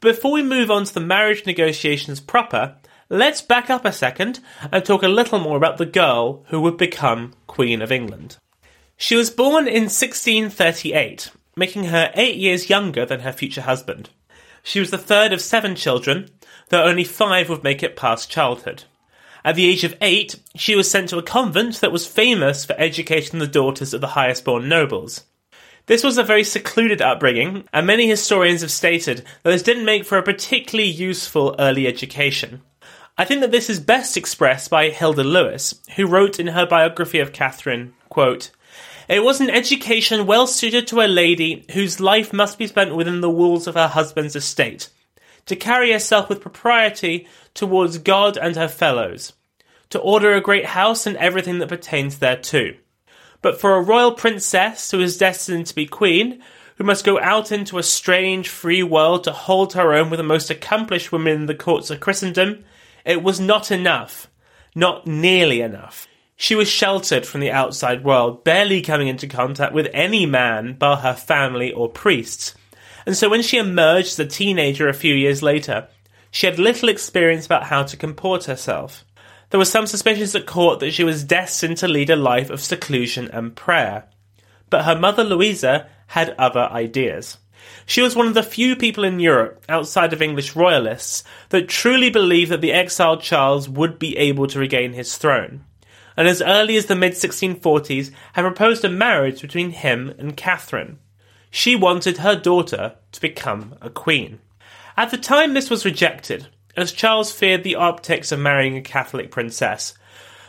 Before 0.00 0.30
we 0.30 0.40
move 0.40 0.70
on 0.70 0.84
to 0.84 0.94
the 0.94 1.00
marriage 1.00 1.44
negotiations 1.46 2.20
proper, 2.20 2.76
let's 3.08 3.42
back 3.42 3.70
up 3.70 3.84
a 3.84 3.90
second 3.90 4.38
and 4.70 4.84
talk 4.84 5.02
a 5.02 5.08
little 5.08 5.40
more 5.40 5.56
about 5.56 5.78
the 5.78 5.84
girl 5.84 6.44
who 6.50 6.60
would 6.60 6.76
become 6.76 7.34
Queen 7.48 7.82
of 7.82 7.90
England. 7.90 8.36
She 8.96 9.16
was 9.16 9.30
born 9.30 9.66
in 9.66 9.90
1638, 9.90 11.32
making 11.56 11.86
her 11.86 12.12
eight 12.14 12.36
years 12.36 12.70
younger 12.70 13.04
than 13.04 13.20
her 13.20 13.32
future 13.32 13.62
husband. 13.62 14.10
She 14.62 14.78
was 14.78 14.92
the 14.92 14.96
third 14.96 15.32
of 15.32 15.40
seven 15.40 15.74
children, 15.74 16.28
though 16.68 16.84
only 16.84 17.02
five 17.02 17.48
would 17.48 17.64
make 17.64 17.82
it 17.82 17.96
past 17.96 18.30
childhood. 18.30 18.84
At 19.44 19.56
the 19.56 19.68
age 19.68 19.84
of 19.84 19.96
eight, 20.00 20.36
she 20.56 20.74
was 20.74 20.90
sent 20.90 21.10
to 21.10 21.18
a 21.18 21.22
convent 21.22 21.82
that 21.82 21.92
was 21.92 22.06
famous 22.06 22.64
for 22.64 22.74
educating 22.78 23.40
the 23.40 23.46
daughters 23.46 23.92
of 23.92 24.00
the 24.00 24.08
highest 24.08 24.44
born 24.44 24.70
nobles. 24.70 25.24
This 25.86 26.02
was 26.02 26.16
a 26.16 26.22
very 26.22 26.44
secluded 26.44 27.02
upbringing, 27.02 27.68
and 27.70 27.86
many 27.86 28.08
historians 28.08 28.62
have 28.62 28.70
stated 28.70 29.18
that 29.42 29.50
this 29.50 29.62
didn't 29.62 29.84
make 29.84 30.06
for 30.06 30.16
a 30.16 30.22
particularly 30.22 30.88
useful 30.88 31.54
early 31.58 31.86
education. 31.86 32.62
I 33.18 33.26
think 33.26 33.42
that 33.42 33.50
this 33.50 33.68
is 33.68 33.80
best 33.80 34.16
expressed 34.16 34.70
by 34.70 34.88
Hilda 34.88 35.22
Lewis, 35.22 35.74
who 35.96 36.06
wrote 36.06 36.40
in 36.40 36.48
her 36.48 36.64
biography 36.64 37.18
of 37.18 37.34
Catherine, 37.34 37.92
quote, 38.08 38.50
It 39.10 39.22
was 39.22 39.42
an 39.42 39.50
education 39.50 40.24
well 40.24 40.46
suited 40.46 40.86
to 40.86 41.02
a 41.02 41.06
lady 41.06 41.66
whose 41.74 42.00
life 42.00 42.32
must 42.32 42.58
be 42.58 42.66
spent 42.66 42.96
within 42.96 43.20
the 43.20 43.28
walls 43.28 43.66
of 43.66 43.74
her 43.74 43.88
husband's 43.88 44.34
estate, 44.34 44.88
to 45.44 45.54
carry 45.54 45.92
herself 45.92 46.30
with 46.30 46.40
propriety 46.40 47.28
towards 47.54 47.98
God 47.98 48.36
and 48.36 48.56
her 48.56 48.68
fellows, 48.68 49.32
to 49.90 49.98
order 50.00 50.34
a 50.34 50.40
great 50.40 50.66
house 50.66 51.06
and 51.06 51.16
everything 51.16 51.58
that 51.60 51.68
pertains 51.68 52.18
thereto 52.18 52.74
but 53.44 53.60
for 53.60 53.76
a 53.76 53.82
royal 53.82 54.12
princess 54.12 54.90
who 54.90 55.02
is 55.02 55.18
destined 55.18 55.66
to 55.66 55.74
be 55.74 55.84
queen, 55.84 56.42
who 56.76 56.84
must 56.84 57.04
go 57.04 57.20
out 57.20 57.52
into 57.52 57.76
a 57.76 57.82
strange, 57.82 58.48
free 58.48 58.82
world 58.82 59.22
to 59.24 59.32
hold 59.32 59.74
her 59.74 59.92
own 59.92 60.08
with 60.08 60.16
the 60.16 60.24
most 60.24 60.48
accomplished 60.48 61.12
women 61.12 61.42
in 61.42 61.46
the 61.46 61.54
courts 61.54 61.90
of 61.90 62.00
Christendom, 62.00 62.64
it 63.04 63.22
was 63.22 63.38
not 63.38 63.70
enough. 63.70 64.30
Not 64.74 65.06
nearly 65.06 65.60
enough. 65.60 66.08
She 66.36 66.54
was 66.54 66.70
sheltered 66.70 67.26
from 67.26 67.42
the 67.42 67.50
outside 67.50 68.02
world, 68.02 68.44
barely 68.44 68.80
coming 68.80 69.08
into 69.08 69.26
contact 69.26 69.74
with 69.74 69.90
any 69.92 70.24
man 70.24 70.72
bar 70.72 70.96
her 70.96 71.12
family 71.12 71.70
or 71.70 71.90
priests. 71.90 72.54
And 73.04 73.14
so 73.14 73.28
when 73.28 73.42
she 73.42 73.58
emerged 73.58 74.18
as 74.18 74.20
a 74.20 74.26
teenager 74.26 74.88
a 74.88 74.94
few 74.94 75.14
years 75.14 75.42
later, 75.42 75.88
she 76.34 76.46
had 76.46 76.58
little 76.58 76.88
experience 76.88 77.46
about 77.46 77.62
how 77.62 77.84
to 77.84 77.96
comport 77.96 78.46
herself. 78.46 79.04
There 79.50 79.58
were 79.58 79.64
some 79.64 79.86
suspicions 79.86 80.34
at 80.34 80.46
court 80.46 80.80
that 80.80 80.90
she 80.90 81.04
was 81.04 81.22
destined 81.22 81.76
to 81.76 81.86
lead 81.86 82.10
a 82.10 82.16
life 82.16 82.50
of 82.50 82.60
seclusion 82.60 83.30
and 83.32 83.54
prayer. 83.54 84.06
But 84.68 84.84
her 84.84 84.98
mother 84.98 85.22
Louisa 85.22 85.86
had 86.08 86.34
other 86.36 86.68
ideas. 86.72 87.38
She 87.86 88.02
was 88.02 88.16
one 88.16 88.26
of 88.26 88.34
the 88.34 88.42
few 88.42 88.74
people 88.74 89.04
in 89.04 89.20
Europe, 89.20 89.64
outside 89.68 90.12
of 90.12 90.20
English 90.20 90.56
royalists, 90.56 91.22
that 91.50 91.68
truly 91.68 92.10
believed 92.10 92.50
that 92.50 92.60
the 92.60 92.72
exiled 92.72 93.22
Charles 93.22 93.68
would 93.68 94.00
be 94.00 94.16
able 94.16 94.48
to 94.48 94.58
regain 94.58 94.92
his 94.92 95.16
throne, 95.16 95.64
and 96.16 96.26
as 96.26 96.42
early 96.42 96.76
as 96.76 96.86
the 96.86 96.96
mid 96.96 97.12
1640s 97.12 98.10
had 98.32 98.42
proposed 98.42 98.84
a 98.84 98.88
marriage 98.88 99.40
between 99.40 99.70
him 99.70 100.12
and 100.18 100.36
Catherine. 100.36 100.98
She 101.52 101.76
wanted 101.76 102.18
her 102.18 102.34
daughter 102.34 102.96
to 103.12 103.20
become 103.20 103.76
a 103.80 103.88
queen. 103.88 104.40
At 104.96 105.10
the 105.10 105.18
time 105.18 105.54
this 105.54 105.70
was 105.70 105.84
rejected, 105.84 106.48
as 106.76 106.92
Charles 106.92 107.32
feared 107.32 107.64
the 107.64 107.74
optics 107.74 108.30
of 108.30 108.38
marrying 108.38 108.76
a 108.76 108.82
Catholic 108.82 109.30
princess. 109.30 109.94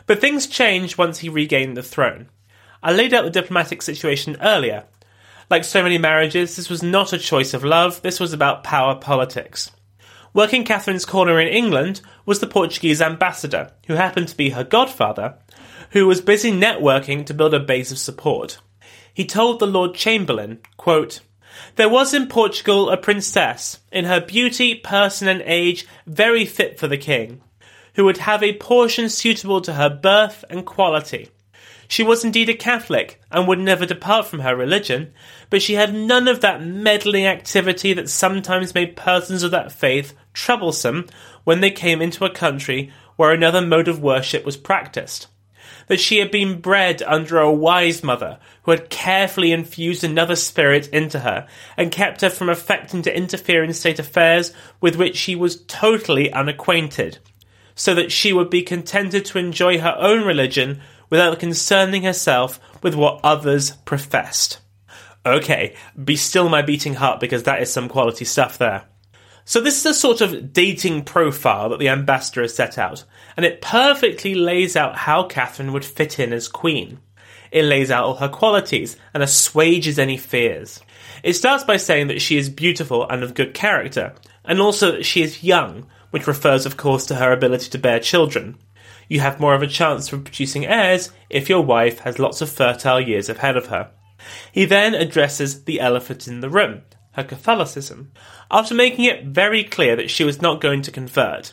But 0.06 0.20
things 0.20 0.46
changed 0.46 0.96
once 0.96 1.18
he 1.18 1.28
regained 1.28 1.76
the 1.76 1.82
throne. 1.82 2.28
I 2.82 2.92
laid 2.92 3.12
out 3.12 3.24
the 3.24 3.30
diplomatic 3.30 3.82
situation 3.82 4.36
earlier. 4.40 4.84
Like 5.50 5.64
so 5.64 5.82
many 5.82 5.98
marriages, 5.98 6.54
this 6.54 6.70
was 6.70 6.82
not 6.82 7.12
a 7.12 7.18
choice 7.18 7.54
of 7.54 7.64
love, 7.64 8.02
this 8.02 8.20
was 8.20 8.32
about 8.32 8.62
power 8.62 8.94
politics. 8.94 9.72
Working 10.32 10.64
Catherine's 10.64 11.04
corner 11.04 11.40
in 11.40 11.48
England 11.48 12.00
was 12.24 12.40
the 12.40 12.46
Portuguese 12.46 13.02
ambassador, 13.02 13.72
who 13.86 13.94
happened 13.94 14.28
to 14.28 14.36
be 14.36 14.50
her 14.50 14.64
godfather, 14.64 15.38
who 15.90 16.06
was 16.06 16.20
busy 16.20 16.52
networking 16.52 17.24
to 17.26 17.34
build 17.34 17.54
a 17.54 17.60
base 17.60 17.90
of 17.90 17.98
support. 17.98 18.58
He 19.12 19.24
told 19.24 19.58
the 19.58 19.66
Lord 19.66 19.94
Chamberlain, 19.94 20.60
quote, 20.76 21.20
there 21.76 21.88
was 21.88 22.14
in 22.14 22.26
Portugal 22.26 22.90
a 22.90 22.96
princess, 22.96 23.80
in 23.92 24.04
her 24.04 24.20
beauty, 24.20 24.74
person, 24.74 25.28
and 25.28 25.42
age 25.42 25.86
very 26.06 26.44
fit 26.44 26.78
for 26.78 26.88
the 26.88 26.98
king, 26.98 27.40
who 27.94 28.04
would 28.04 28.18
have 28.18 28.42
a 28.42 28.56
portion 28.56 29.08
suitable 29.08 29.60
to 29.60 29.74
her 29.74 29.90
birth 29.90 30.44
and 30.50 30.66
quality. 30.66 31.28
She 31.88 32.02
was 32.02 32.24
indeed 32.24 32.48
a 32.48 32.54
Catholic, 32.54 33.20
and 33.30 33.46
would 33.46 33.60
never 33.60 33.86
depart 33.86 34.26
from 34.26 34.40
her 34.40 34.56
religion, 34.56 35.12
but 35.50 35.62
she 35.62 35.74
had 35.74 35.94
none 35.94 36.26
of 36.28 36.40
that 36.40 36.62
meddling 36.62 37.26
activity 37.26 37.92
that 37.92 38.08
sometimes 38.08 38.74
made 38.74 38.96
persons 38.96 39.42
of 39.42 39.52
that 39.52 39.72
faith 39.72 40.14
troublesome 40.32 41.06
when 41.44 41.60
they 41.60 41.70
came 41.70 42.02
into 42.02 42.24
a 42.24 42.30
country 42.30 42.92
where 43.16 43.32
another 43.32 43.60
mode 43.60 43.88
of 43.88 44.02
worship 44.02 44.44
was 44.44 44.56
practised 44.56 45.28
that 45.88 46.00
she 46.00 46.18
had 46.18 46.30
been 46.30 46.60
bred 46.60 47.02
under 47.02 47.38
a 47.38 47.52
wise 47.52 48.02
mother 48.02 48.38
who 48.62 48.70
had 48.70 48.90
carefully 48.90 49.52
infused 49.52 50.02
another 50.02 50.36
spirit 50.36 50.88
into 50.88 51.20
her 51.20 51.46
and 51.76 51.92
kept 51.92 52.20
her 52.20 52.30
from 52.30 52.48
affecting 52.48 53.02
to 53.02 53.16
interfere 53.16 53.62
in 53.62 53.72
state 53.72 53.98
affairs 53.98 54.52
with 54.80 54.96
which 54.96 55.16
she 55.16 55.34
was 55.34 55.62
totally 55.64 56.32
unacquainted, 56.32 57.18
so 57.74 57.94
that 57.94 58.12
she 58.12 58.32
would 58.32 58.50
be 58.50 58.62
contented 58.62 59.24
to 59.24 59.38
enjoy 59.38 59.78
her 59.78 59.96
own 59.98 60.24
religion 60.24 60.80
without 61.10 61.38
concerning 61.38 62.02
herself 62.02 62.58
with 62.82 62.94
what 62.94 63.20
others 63.22 63.72
professed. 63.84 64.58
Okay, 65.24 65.74
be 66.02 66.16
still 66.16 66.48
my 66.48 66.62
beating 66.62 66.94
heart 66.94 67.20
because 67.20 67.42
that 67.44 67.60
is 67.60 67.72
some 67.72 67.88
quality 67.88 68.24
stuff 68.24 68.58
there. 68.58 68.84
So 69.48 69.60
this 69.60 69.78
is 69.78 69.86
a 69.86 69.94
sort 69.94 70.20
of 70.22 70.52
dating 70.52 71.04
profile 71.04 71.68
that 71.68 71.78
the 71.78 71.88
ambassador 71.88 72.42
has 72.42 72.52
set 72.52 72.78
out, 72.78 73.04
and 73.36 73.46
it 73.46 73.62
perfectly 73.62 74.34
lays 74.34 74.74
out 74.74 74.96
how 74.96 75.22
Catherine 75.22 75.72
would 75.72 75.84
fit 75.84 76.18
in 76.18 76.32
as 76.32 76.48
queen. 76.48 76.98
It 77.52 77.62
lays 77.62 77.92
out 77.92 78.02
all 78.02 78.16
her 78.16 78.28
qualities 78.28 78.96
and 79.14 79.22
assuages 79.22 80.00
any 80.00 80.16
fears. 80.16 80.80
It 81.22 81.34
starts 81.34 81.62
by 81.62 81.76
saying 81.76 82.08
that 82.08 82.20
she 82.20 82.36
is 82.36 82.48
beautiful 82.48 83.08
and 83.08 83.22
of 83.22 83.34
good 83.34 83.54
character, 83.54 84.16
and 84.44 84.60
also 84.60 84.90
that 84.90 85.06
she 85.06 85.22
is 85.22 85.44
young, 85.44 85.86
which 86.10 86.26
refers, 86.26 86.66
of 86.66 86.76
course, 86.76 87.06
to 87.06 87.14
her 87.14 87.30
ability 87.30 87.70
to 87.70 87.78
bear 87.78 88.00
children. 88.00 88.58
You 89.08 89.20
have 89.20 89.38
more 89.38 89.54
of 89.54 89.62
a 89.62 89.68
chance 89.68 90.12
of 90.12 90.24
producing 90.24 90.66
heirs 90.66 91.12
if 91.30 91.48
your 91.48 91.62
wife 91.62 92.00
has 92.00 92.18
lots 92.18 92.40
of 92.40 92.50
fertile 92.50 93.00
years 93.00 93.28
ahead 93.28 93.56
of 93.56 93.66
her. 93.66 93.90
He 94.50 94.64
then 94.64 94.96
addresses 94.96 95.62
the 95.62 95.78
elephant 95.78 96.26
in 96.26 96.40
the 96.40 96.50
room, 96.50 96.82
her 97.16 97.24
Catholicism, 97.24 98.12
after 98.50 98.74
making 98.74 99.06
it 99.06 99.24
very 99.24 99.64
clear 99.64 99.96
that 99.96 100.10
she 100.10 100.22
was 100.22 100.40
not 100.40 100.60
going 100.60 100.82
to 100.82 100.92
convert. 100.92 101.52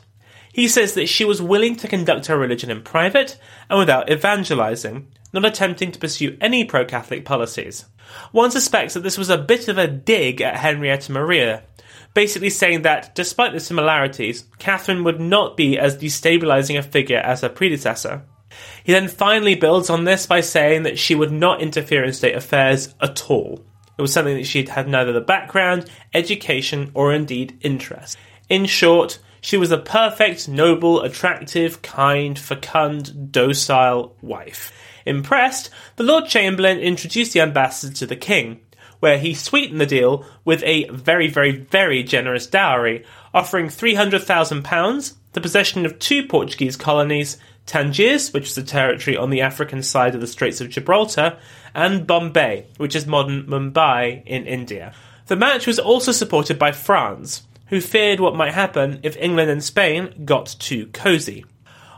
He 0.51 0.67
says 0.67 0.93
that 0.93 1.09
she 1.09 1.25
was 1.25 1.41
willing 1.41 1.75
to 1.77 1.87
conduct 1.87 2.27
her 2.27 2.37
religion 2.37 2.69
in 2.69 2.83
private 2.83 3.39
and 3.69 3.79
without 3.79 4.11
evangelizing, 4.11 5.07
not 5.31 5.45
attempting 5.45 5.91
to 5.91 5.99
pursue 5.99 6.37
any 6.39 6.63
pro 6.63 6.85
Catholic 6.85 7.25
policies. 7.25 7.85
One 8.31 8.51
suspects 8.51 8.93
that 8.93 8.99
this 8.99 9.17
was 9.17 9.29
a 9.29 9.37
bit 9.37 9.67
of 9.67 9.77
a 9.77 9.87
dig 9.87 10.41
at 10.41 10.57
Henrietta 10.57 11.11
Maria, 11.11 11.63
basically 12.13 12.51
saying 12.51 12.83
that, 12.83 13.15
despite 13.15 13.53
the 13.53 13.59
similarities, 13.59 14.43
Catherine 14.59 15.03
would 15.03 15.19
not 15.19 15.57
be 15.57 15.79
as 15.79 15.97
destabilizing 15.97 16.77
a 16.77 16.83
figure 16.83 17.17
as 17.17 17.41
her 17.41 17.49
predecessor. 17.49 18.23
He 18.83 18.91
then 18.91 19.07
finally 19.07 19.55
builds 19.55 19.89
on 19.89 20.03
this 20.03 20.27
by 20.27 20.41
saying 20.41 20.83
that 20.83 20.99
she 20.99 21.15
would 21.15 21.31
not 21.31 21.61
interfere 21.61 22.03
in 22.03 22.13
state 22.13 22.35
affairs 22.35 22.93
at 23.01 23.31
all. 23.31 23.65
It 23.97 24.01
was 24.01 24.11
something 24.11 24.35
that 24.35 24.47
she'd 24.47 24.69
had 24.69 24.87
neither 24.87 25.13
the 25.13 25.21
background, 25.21 25.89
education, 26.13 26.91
or 26.93 27.13
indeed 27.13 27.57
interest. 27.61 28.17
In 28.49 28.65
short, 28.65 29.19
she 29.41 29.57
was 29.57 29.71
a 29.71 29.77
perfect, 29.77 30.47
noble, 30.47 31.01
attractive, 31.01 31.81
kind, 31.81 32.37
fecund, 32.39 33.31
docile 33.31 34.15
wife. 34.21 34.71
Impressed, 35.05 35.69
the 35.97 36.03
Lord 36.03 36.25
Chamberlain 36.25 36.79
introduced 36.79 37.33
the 37.33 37.41
ambassador 37.41 37.93
to 37.93 38.05
the 38.05 38.15
king, 38.15 38.61
where 38.99 39.17
he 39.17 39.33
sweetened 39.33 39.81
the 39.81 39.85
deal 39.85 40.25
with 40.45 40.63
a 40.63 40.87
very, 40.89 41.27
very, 41.27 41.51
very 41.51 42.03
generous 42.03 42.47
dowry, 42.47 43.03
offering 43.33 43.67
£300,000, 43.67 45.13
the 45.33 45.41
possession 45.41 45.85
of 45.85 45.99
two 45.99 46.25
Portuguese 46.25 46.77
colonies, 46.77 47.37
Tangiers, 47.65 48.33
which 48.33 48.43
was 48.43 48.57
a 48.57 48.63
territory 48.63 49.15
on 49.17 49.29
the 49.29 49.41
African 49.41 49.83
side 49.83 50.15
of 50.15 50.21
the 50.21 50.27
Straits 50.27 50.61
of 50.61 50.69
Gibraltar, 50.69 51.37
and 51.73 52.05
Bombay, 52.05 52.67
which 52.77 52.95
is 52.95 53.07
modern 53.07 53.43
Mumbai 53.43 54.25
in 54.25 54.45
India. 54.45 54.93
The 55.27 55.35
match 55.35 55.65
was 55.65 55.79
also 55.79 56.11
supported 56.11 56.59
by 56.59 56.71
France, 56.71 57.43
who 57.67 57.79
feared 57.79 58.19
what 58.19 58.35
might 58.35 58.53
happen 58.53 58.99
if 59.03 59.17
England 59.17 59.49
and 59.49 59.63
Spain 59.63 60.23
got 60.25 60.55
too 60.59 60.87
cosy. 60.87 61.45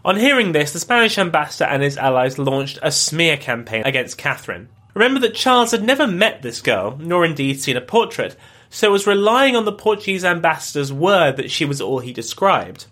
On 0.06 0.16
hearing 0.16 0.52
this, 0.52 0.72
the 0.72 0.80
Spanish 0.80 1.18
ambassador 1.18 1.66
and 1.66 1.82
his 1.82 1.98
allies 1.98 2.38
launched 2.38 2.78
a 2.84 2.92
smear 2.92 3.38
campaign 3.38 3.82
against 3.86 4.20
Catherine. 4.20 4.70
Remember 4.94 5.20
that 5.22 5.34
Charles 5.34 5.72
had 5.72 5.84
never 5.84 6.06
met 6.06 6.42
this 6.44 6.62
girl, 6.62 6.96
nor 7.02 7.26
indeed 7.26 7.60
seen 7.60 7.76
a 7.76 7.82
portrait, 7.82 8.36
so 8.70 8.92
was 8.92 9.08
relying 9.08 9.56
on 9.56 9.66
the 9.66 9.72
Portuguese 9.72 10.24
ambassador's 10.24 10.94
word 10.94 11.38
that 11.38 11.50
she 11.50 11.66
was 11.66 11.82
all 11.82 12.00
he 12.00 12.14
described. 12.14 12.86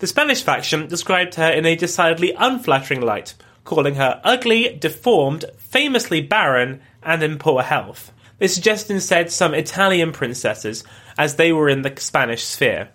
The 0.00 0.06
Spanish 0.06 0.42
faction 0.42 0.86
described 0.86 1.34
her 1.34 1.50
in 1.50 1.66
a 1.66 1.76
decidedly 1.76 2.32
unflattering 2.32 3.02
light, 3.02 3.34
calling 3.64 3.96
her 3.96 4.18
ugly, 4.24 4.74
deformed, 4.80 5.44
famously 5.58 6.22
barren, 6.22 6.80
and 7.02 7.22
in 7.22 7.38
poor 7.38 7.62
health. 7.62 8.10
They 8.38 8.48
suggested 8.48 8.94
instead 8.94 9.30
some 9.30 9.52
Italian 9.52 10.12
princesses, 10.12 10.84
as 11.18 11.36
they 11.36 11.52
were 11.52 11.68
in 11.68 11.82
the 11.82 11.92
Spanish 11.98 12.44
sphere. 12.44 12.88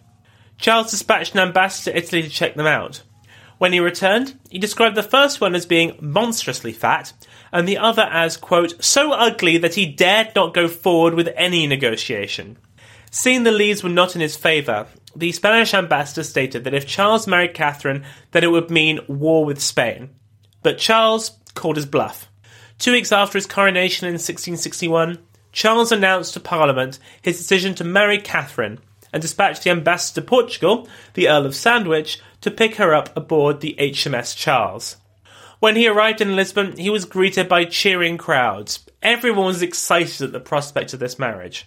Charles 0.57 0.89
dispatched 0.89 1.35
an 1.35 1.41
ambassador 1.41 1.91
to 1.91 1.97
Italy 1.97 2.24
to 2.24 2.29
check 2.29 2.55
them 2.55 2.65
out. 2.65 3.03
When 3.59 3.71
he 3.71 3.79
returned, 3.79 4.39
he 4.50 4.57
described 4.57 4.95
the 4.95 5.03
first 5.03 5.39
one 5.39 5.53
as 5.53 5.67
being 5.67 6.00
monstrously 6.01 6.74
fat, 6.74 7.13
and 7.53 7.67
the 7.67 7.77
other 7.77 8.09
as, 8.12 8.35
quote, 8.35 8.83
so 8.83 9.12
ugly 9.12 9.59
that 9.59 9.75
he 9.75 9.85
dared 9.85 10.31
not 10.35 10.55
go 10.55 10.67
forward 10.67 11.13
with 11.13 11.29
any 11.35 11.67
negotiation. 11.67 12.57
Seeing 13.12 13.43
the 13.43 13.51
leads 13.51 13.83
were 13.83 13.89
not 13.91 14.15
in 14.15 14.21
his 14.21 14.35
favour, 14.35 14.88
the 15.15 15.31
Spanish 15.31 15.74
ambassador 15.74 16.24
stated 16.24 16.63
that 16.63 16.74
if 16.74 16.86
Charles 16.86 17.27
married 17.27 17.53
Catherine, 17.53 18.03
then 18.31 18.43
it 18.43 18.51
would 18.51 18.69
mean 18.69 19.00
war 19.07 19.45
with 19.45 19.62
Spain. 19.62 20.10
But 20.62 20.77
Charles 20.77 21.31
called 21.53 21.77
his 21.77 21.86
bluff. 21.86 22.27
Two 22.77 22.91
weeks 22.91 23.12
after 23.12 23.38
his 23.38 23.45
coronation 23.45 24.07
in 24.07 24.13
1661, 24.13 25.19
Charles 25.51 25.91
announced 25.91 26.34
to 26.34 26.39
Parliament 26.39 27.00
his 27.22 27.38
decision 27.38 27.75
to 27.75 27.84
marry 27.86 28.17
Catherine 28.17 28.79
and 29.13 29.22
dispatched 29.22 29.63
the 29.63 29.69
ambassador 29.69 30.19
to 30.19 30.27
Portugal, 30.27 30.89
the 31.13 31.29
Earl 31.29 31.45
of 31.45 31.55
Sandwich, 31.55 32.19
to 32.41 32.51
pick 32.51 32.75
her 32.75 32.93
up 32.93 33.15
aboard 33.15 33.62
the 33.62 33.75
HMS 33.79 34.36
Charles. 34.36 34.98
When 35.60 35.77
he 35.77 35.88
arrived 35.88 36.19
in 36.19 36.36
Lisbon, 36.36 36.75
he 36.77 36.89
was 36.89 37.05
greeted 37.05 37.48
by 37.48 37.63
cheering 37.63 38.17
crowds. 38.17 38.86
Everyone 39.01 39.45
was 39.45 39.62
excited 39.62 40.22
at 40.22 40.34
the 40.34 40.41
prospect 40.41 40.93
of 40.93 41.00
this 41.00 41.17
marriage. 41.17 41.65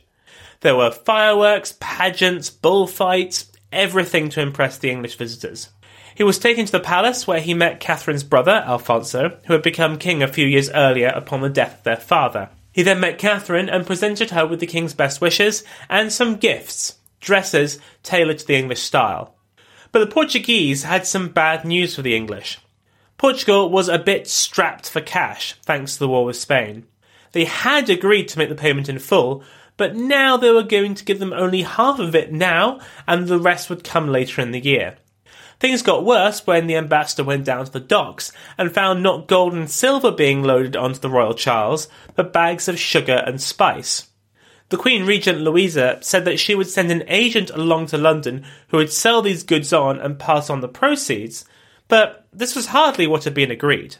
There 0.61 0.77
were 0.77 0.91
fireworks, 0.91 1.77
pageants, 1.79 2.51
bullfights, 2.51 3.53
everything 3.73 4.29
to 4.31 4.41
impress 4.41 4.79
the 4.79 4.91
English 4.91 5.17
visitors. 5.17 5.69
He 6.15 6.25
was 6.25 6.39
taken 6.39 6.67
to 6.67 6.73
the 6.73 6.81
palace 6.81 7.27
where 7.27 7.41
he 7.41 7.55
met 7.55 7.79
Catherine's 7.79 8.25
brother, 8.25 8.65
Alfonso, 8.67 9.39
who 9.47 9.53
had 9.53 9.63
become 9.63 9.99
king 9.99 10.21
a 10.21 10.27
few 10.27 10.47
years 10.47 10.69
earlier 10.71 11.09
upon 11.09 11.43
the 11.43 11.49
death 11.49 11.79
of 11.79 11.85
their 11.85 11.97
father. 11.97 12.51
He 12.73 12.83
then 12.83 12.99
met 12.99 13.19
Catherine 13.19 13.69
and 13.69 13.87
presented 13.87 14.31
her 14.31 14.45
with 14.45 14.59
the 14.59 14.67
king's 14.67 14.95
best 14.95 15.21
wishes 15.21 15.63
and 15.89 16.13
some 16.13 16.37
gifts, 16.37 16.97
dresses 17.21 17.79
tailored 18.03 18.39
to 18.39 18.47
the 18.47 18.57
English 18.57 18.83
style. 18.83 19.37
But 19.93 20.01
the 20.01 20.13
Portuguese 20.13 20.83
had 20.83 21.07
some 21.07 21.29
bad 21.29 21.65
news 21.65 21.95
for 21.95 22.03
the 22.03 22.17
English. 22.17 22.59
Portugal 23.17 23.71
was 23.71 23.89
a 23.89 23.99
bit 23.99 24.29
strapped 24.29 24.91
for 24.91 25.01
cash 25.01 25.55
thanks 25.63 25.95
to 25.95 26.01
the 26.01 26.09
war 26.09 26.25
with 26.25 26.37
Spain. 26.37 26.87
They 27.33 27.45
had 27.45 27.89
agreed 27.91 28.29
to 28.29 28.39
make 28.39 28.49
the 28.49 28.55
payment 28.55 28.89
in 28.89 28.99
full, 28.99 29.43
but 29.79 29.97
now 29.97 30.37
they 30.37 30.51
were 30.51 30.63
going 30.63 30.95
to 30.95 31.05
give 31.05 31.19
them 31.19 31.33
only 31.33 31.63
half 31.63 31.99
of 31.99 32.15
it 32.15 32.31
now, 32.31 32.79
and 33.07 33.27
the 33.27 33.39
rest 33.39 33.71
would 33.71 33.83
come 33.83 34.09
later 34.09 34.43
in 34.43 34.51
the 34.51 34.61
year. 34.61 34.99
Things 35.61 35.83
got 35.83 36.05
worse 36.05 36.47
when 36.47 36.67
the 36.67 36.77
ambassador 36.77 37.25
went 37.25 37.45
down 37.45 37.65
to 37.65 37.73
the 37.73 37.81
docks 37.81 38.31
and 38.59 38.73
found 38.73 39.03
not 39.03 39.27
gold 39.27 39.55
and 39.55 39.71
silver 39.71 40.11
being 40.11 40.43
loaded 40.43 40.77
onto 40.77 41.01
the 41.01 41.09
Royal 41.09 41.35
Charles, 41.35 41.89
but 42.15 42.33
bags 42.33 42.69
of 42.69 42.79
sugar 42.79 43.25
and 43.27 43.41
spice. 43.41 44.11
The 44.69 44.77
Queen 44.77 45.07
Regent 45.07 45.41
Louisa 45.41 45.99
said 46.03 46.25
that 46.27 46.39
she 46.39 46.55
would 46.55 46.69
send 46.69 46.93
an 46.93 47.05
agent 47.09 47.51
along 47.51 47.87
to 47.87 47.99
London 47.99 48.45
who 48.69 48.77
would 48.77 48.93
sell 48.93 49.23
these 49.23 49.43
goods 49.43 49.73
on 49.73 49.99
and 49.99 50.19
pass 50.19 50.51
on 50.51 50.61
the 50.61 50.69
proceeds, 50.69 51.45
but 51.89 52.27
this 52.33 52.55
was 52.55 52.67
hardly 52.67 53.07
what 53.07 53.25
had 53.25 53.35
been 53.35 53.51
agreed. 53.51 53.97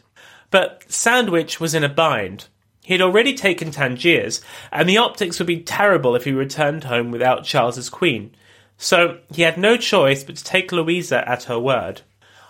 But 0.51 0.83
Sandwich 0.87 1.59
was 1.59 1.73
in 1.73 1.83
a 1.83 1.89
bind. 1.89 2.47
He 2.89 2.95
had 2.95 3.03
already 3.03 3.35
taken 3.35 3.69
Tangiers, 3.69 4.41
and 4.71 4.89
the 4.89 4.97
optics 4.97 5.37
would 5.37 5.45
be 5.45 5.61
terrible 5.61 6.15
if 6.15 6.23
he 6.23 6.31
returned 6.31 6.85
home 6.85 7.11
without 7.11 7.43
Charles's 7.43 7.87
queen. 7.87 8.35
So 8.79 9.19
he 9.31 9.43
had 9.43 9.59
no 9.59 9.77
choice 9.77 10.23
but 10.23 10.37
to 10.37 10.43
take 10.43 10.71
Louisa 10.71 11.23
at 11.29 11.43
her 11.43 11.59
word. 11.59 12.01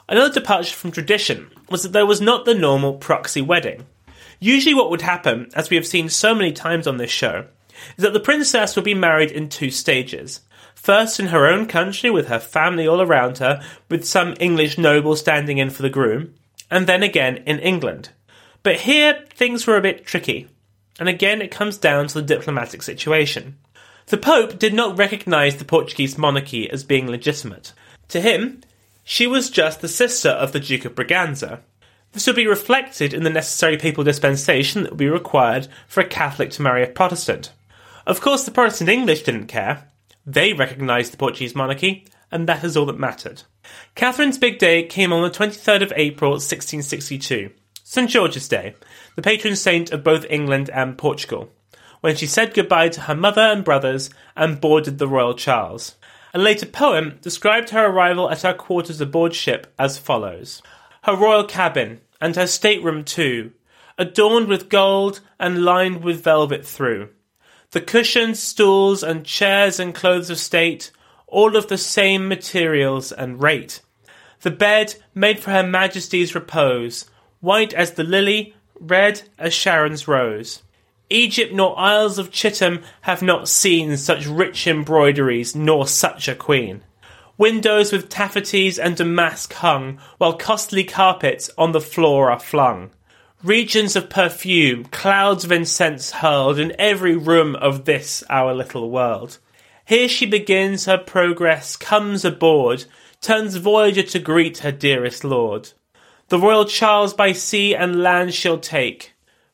Another 0.08 0.34
departure 0.34 0.74
from 0.74 0.93
tradition 0.93 1.51
was 1.69 1.84
that 1.84 1.91
there 1.91 2.05
was 2.05 2.22
not 2.22 2.46
the 2.46 2.53
normal 2.53 2.93
proxy 2.93 3.41
wedding. 3.41 3.86
Usually, 4.39 4.74
what 4.74 4.89
would 4.89 5.01
happen, 5.01 5.50
as 5.55 5.69
we 5.69 5.75
have 5.75 5.86
seen 5.86 6.08
so 6.08 6.34
many 6.34 6.53
times 6.53 6.88
on 6.88 6.96
this 6.96 7.12
show, 7.12 7.48
is 7.98 8.03
that 8.03 8.13
the 8.13 8.22
princess 8.22 8.77
would 8.77 8.86
be 8.86 8.93
married 8.93 9.31
in 9.31 9.50
two 9.50 9.69
stages. 9.69 10.39
First 10.74 11.19
in 11.19 11.27
her 11.27 11.48
own 11.48 11.65
country 11.65 12.10
with 12.10 12.29
her 12.29 12.39
family 12.39 12.88
all 12.88 13.01
around 13.01 13.39
her, 13.39 13.62
with 13.89 14.08
some 14.08 14.36
English 14.39 14.77
noble 14.77 15.17
standing 15.17 15.58
in 15.58 15.69
for 15.69 15.81
the 15.81 15.89
groom, 15.89 16.36
and 16.72 16.88
then 16.88 17.03
again 17.03 17.43
in 17.46 17.60
England. 17.60 18.12
But 18.70 18.82
here 18.82 19.26
things 19.34 19.66
were 19.66 19.78
a 19.78 19.82
bit 19.82 20.06
tricky, 20.06 20.48
and 21.00 21.10
again 21.10 21.42
it 21.42 21.50
comes 21.50 21.80
down 21.80 22.06
to 22.06 22.14
the 22.14 22.36
diplomatic 22.36 22.84
situation. 22.84 23.58
The 24.06 24.18
Pope 24.18 24.60
did 24.60 24.76
not 24.76 24.96
recognise 24.96 25.55
the 25.55 25.66
Portuguese 25.66 26.20
monarchy 26.20 26.70
as 26.70 26.84
being 26.84 27.08
legitimate. 27.08 27.74
To 28.10 28.22
him, 28.22 28.62
she 29.03 29.25
was 29.25 29.50
just 29.50 29.82
the 29.82 29.88
sister 29.88 30.29
of 30.29 30.51
the 30.51 30.60
Duke 30.60 30.86
of 30.86 30.94
Braganza. 30.94 31.62
This 32.12 32.27
would 32.27 32.36
be 32.36 32.46
reflected 32.46 33.12
in 33.12 33.24
the 33.24 33.32
necessary 33.32 33.75
papal 33.75 34.03
dispensation 34.03 34.84
that 34.84 34.92
would 34.92 35.00
be 35.00 35.10
required 35.10 35.68
for 35.88 36.01
a 36.01 36.08
Catholic 36.08 36.51
to 36.51 36.62
marry 36.62 36.84
a 36.84 36.88
Protestant. 36.88 37.51
Of 38.05 38.22
course, 38.22 38.44
the 38.44 38.51
Protestant 38.51 38.92
English 38.92 39.24
didn't 39.24 39.48
care. 39.48 39.88
They 40.27 40.53
recognised 40.53 41.12
the 41.12 41.18
Portuguese 41.18 41.55
monarchy, 41.55 42.05
and 42.32 42.48
that 42.48 42.64
is 42.64 42.77
all 42.77 42.86
that 42.86 43.00
mattered. 43.00 43.42
Catherine's 43.96 44.38
big 44.38 44.60
day 44.60 44.84
came 44.84 45.12
on 45.12 45.24
the 45.24 45.32
23rd 45.32 45.82
of 45.82 45.94
April 45.96 46.34
1662, 46.34 47.50
St 47.92 48.08
George's 48.08 48.48
Day, 48.48 48.75
the 49.16 49.24
patron 49.24 49.56
saint 49.56 49.92
of 49.92 50.04
both 50.04 50.24
England 50.30 50.70
and 50.70 50.96
Portugal, 50.96 51.50
when 52.02 52.16
she 52.16 52.28
said 52.28 52.54
goodbye 52.54 52.90
to 52.90 53.02
her 53.02 53.16
mother 53.16 53.42
and 53.42 53.66
brothers 53.66 54.12
and 54.36 54.62
boarded 54.62 55.00
the 55.00 55.08
Royal 55.08 55.34
Charles. 55.34 55.96
A 56.32 56.38
later 56.38 56.68
poem 56.68 57.18
described 57.24 57.72
her 57.72 57.88
arrival 57.88 58.30
at 58.30 58.44
her 58.44 58.54
quarters 58.54 59.02
aboard 59.02 59.34
ship 59.34 59.74
as 59.80 59.98
follows 59.98 60.62
Her 61.02 61.16
royal 61.16 61.46
cabin, 61.46 62.02
and 62.22 62.36
her 62.36 62.46
stateroom 62.46 63.06
too, 63.06 63.54
adorned 63.98 64.50
with 64.50 64.70
gold 64.70 65.22
and 65.40 65.66
lined 65.66 66.04
with 66.04 66.24
velvet 66.24 66.68
through 66.68 67.10
the 67.72 67.82
cushions, 67.82 68.40
stools, 68.40 69.02
and 69.02 69.25
chairs 69.25 69.80
and 69.80 69.96
clothes 69.96 70.30
of 70.30 70.38
state, 70.38 70.92
all 71.25 71.56
of 71.56 71.70
the 71.70 71.78
same 71.80 72.28
materials 72.28 73.12
and 73.12 73.42
rate. 73.42 73.82
The 74.42 74.52
bed 74.52 74.94
made 75.16 75.40
for 75.40 75.50
her 75.50 75.64
majesty's 75.64 76.36
repose, 76.36 77.10
white 77.42 77.74
as 77.74 77.92
the 77.92 78.04
lily, 78.04 78.56
red 78.80 79.22
as 79.38 79.54
Sharon's 79.54 80.08
rose. 80.08 80.64
Egypt 81.10 81.54
nor 81.54 81.78
Isles 81.80 82.20
of 82.20 82.32
Chittim 82.32 82.84
have 83.02 83.22
not 83.22 83.48
seen 83.48 83.98
such 83.98 84.28
rich 84.28 84.68
embroideries, 84.68 85.56
nor 85.56 85.88
such 85.88 86.28
a 86.28 86.36
queen. 86.36 86.84
Windows 87.38 87.92
with 87.92 88.10
taffeties 88.10 88.78
and 88.78 88.96
damask 88.96 89.54
hung, 89.54 89.98
while 90.18 90.34
costly 90.34 90.84
carpets 90.84 91.50
on 91.58 91.72
the 91.72 91.82
floor 91.82 92.30
are 92.30 92.40
flung. 92.40 92.92
Regions 93.42 93.96
of 93.96 94.10
perfume, 94.10 94.84
clouds 94.86 95.46
of 95.46 95.52
incense 95.52 96.12
hurled 96.12 96.60
in 96.60 96.75
every 96.78 97.16
room 97.16 97.56
of 97.56 97.86
this 97.86 98.22
our 98.30 98.54
little 98.54 98.92
world. 98.92 99.38
Here 99.86 100.10
she 100.10 100.25
begins 100.25 100.86
her 100.86 100.98
progress, 100.98 101.78
comes 101.78 102.25
aboard, 102.25 102.84
turns 103.22 103.56
voyager 103.56 104.04
to 104.04 104.20
greet 104.20 104.60
her 104.60 104.72
dearest 104.74 105.24
lord. 105.24 105.72
The 106.29 106.37
Royal 106.37 106.65
Charles 106.65 107.15
by 107.15 107.31
sea 107.31 107.74
and 107.74 108.03
land 108.03 108.35
she'll 108.35 108.59
take, 108.59 109.13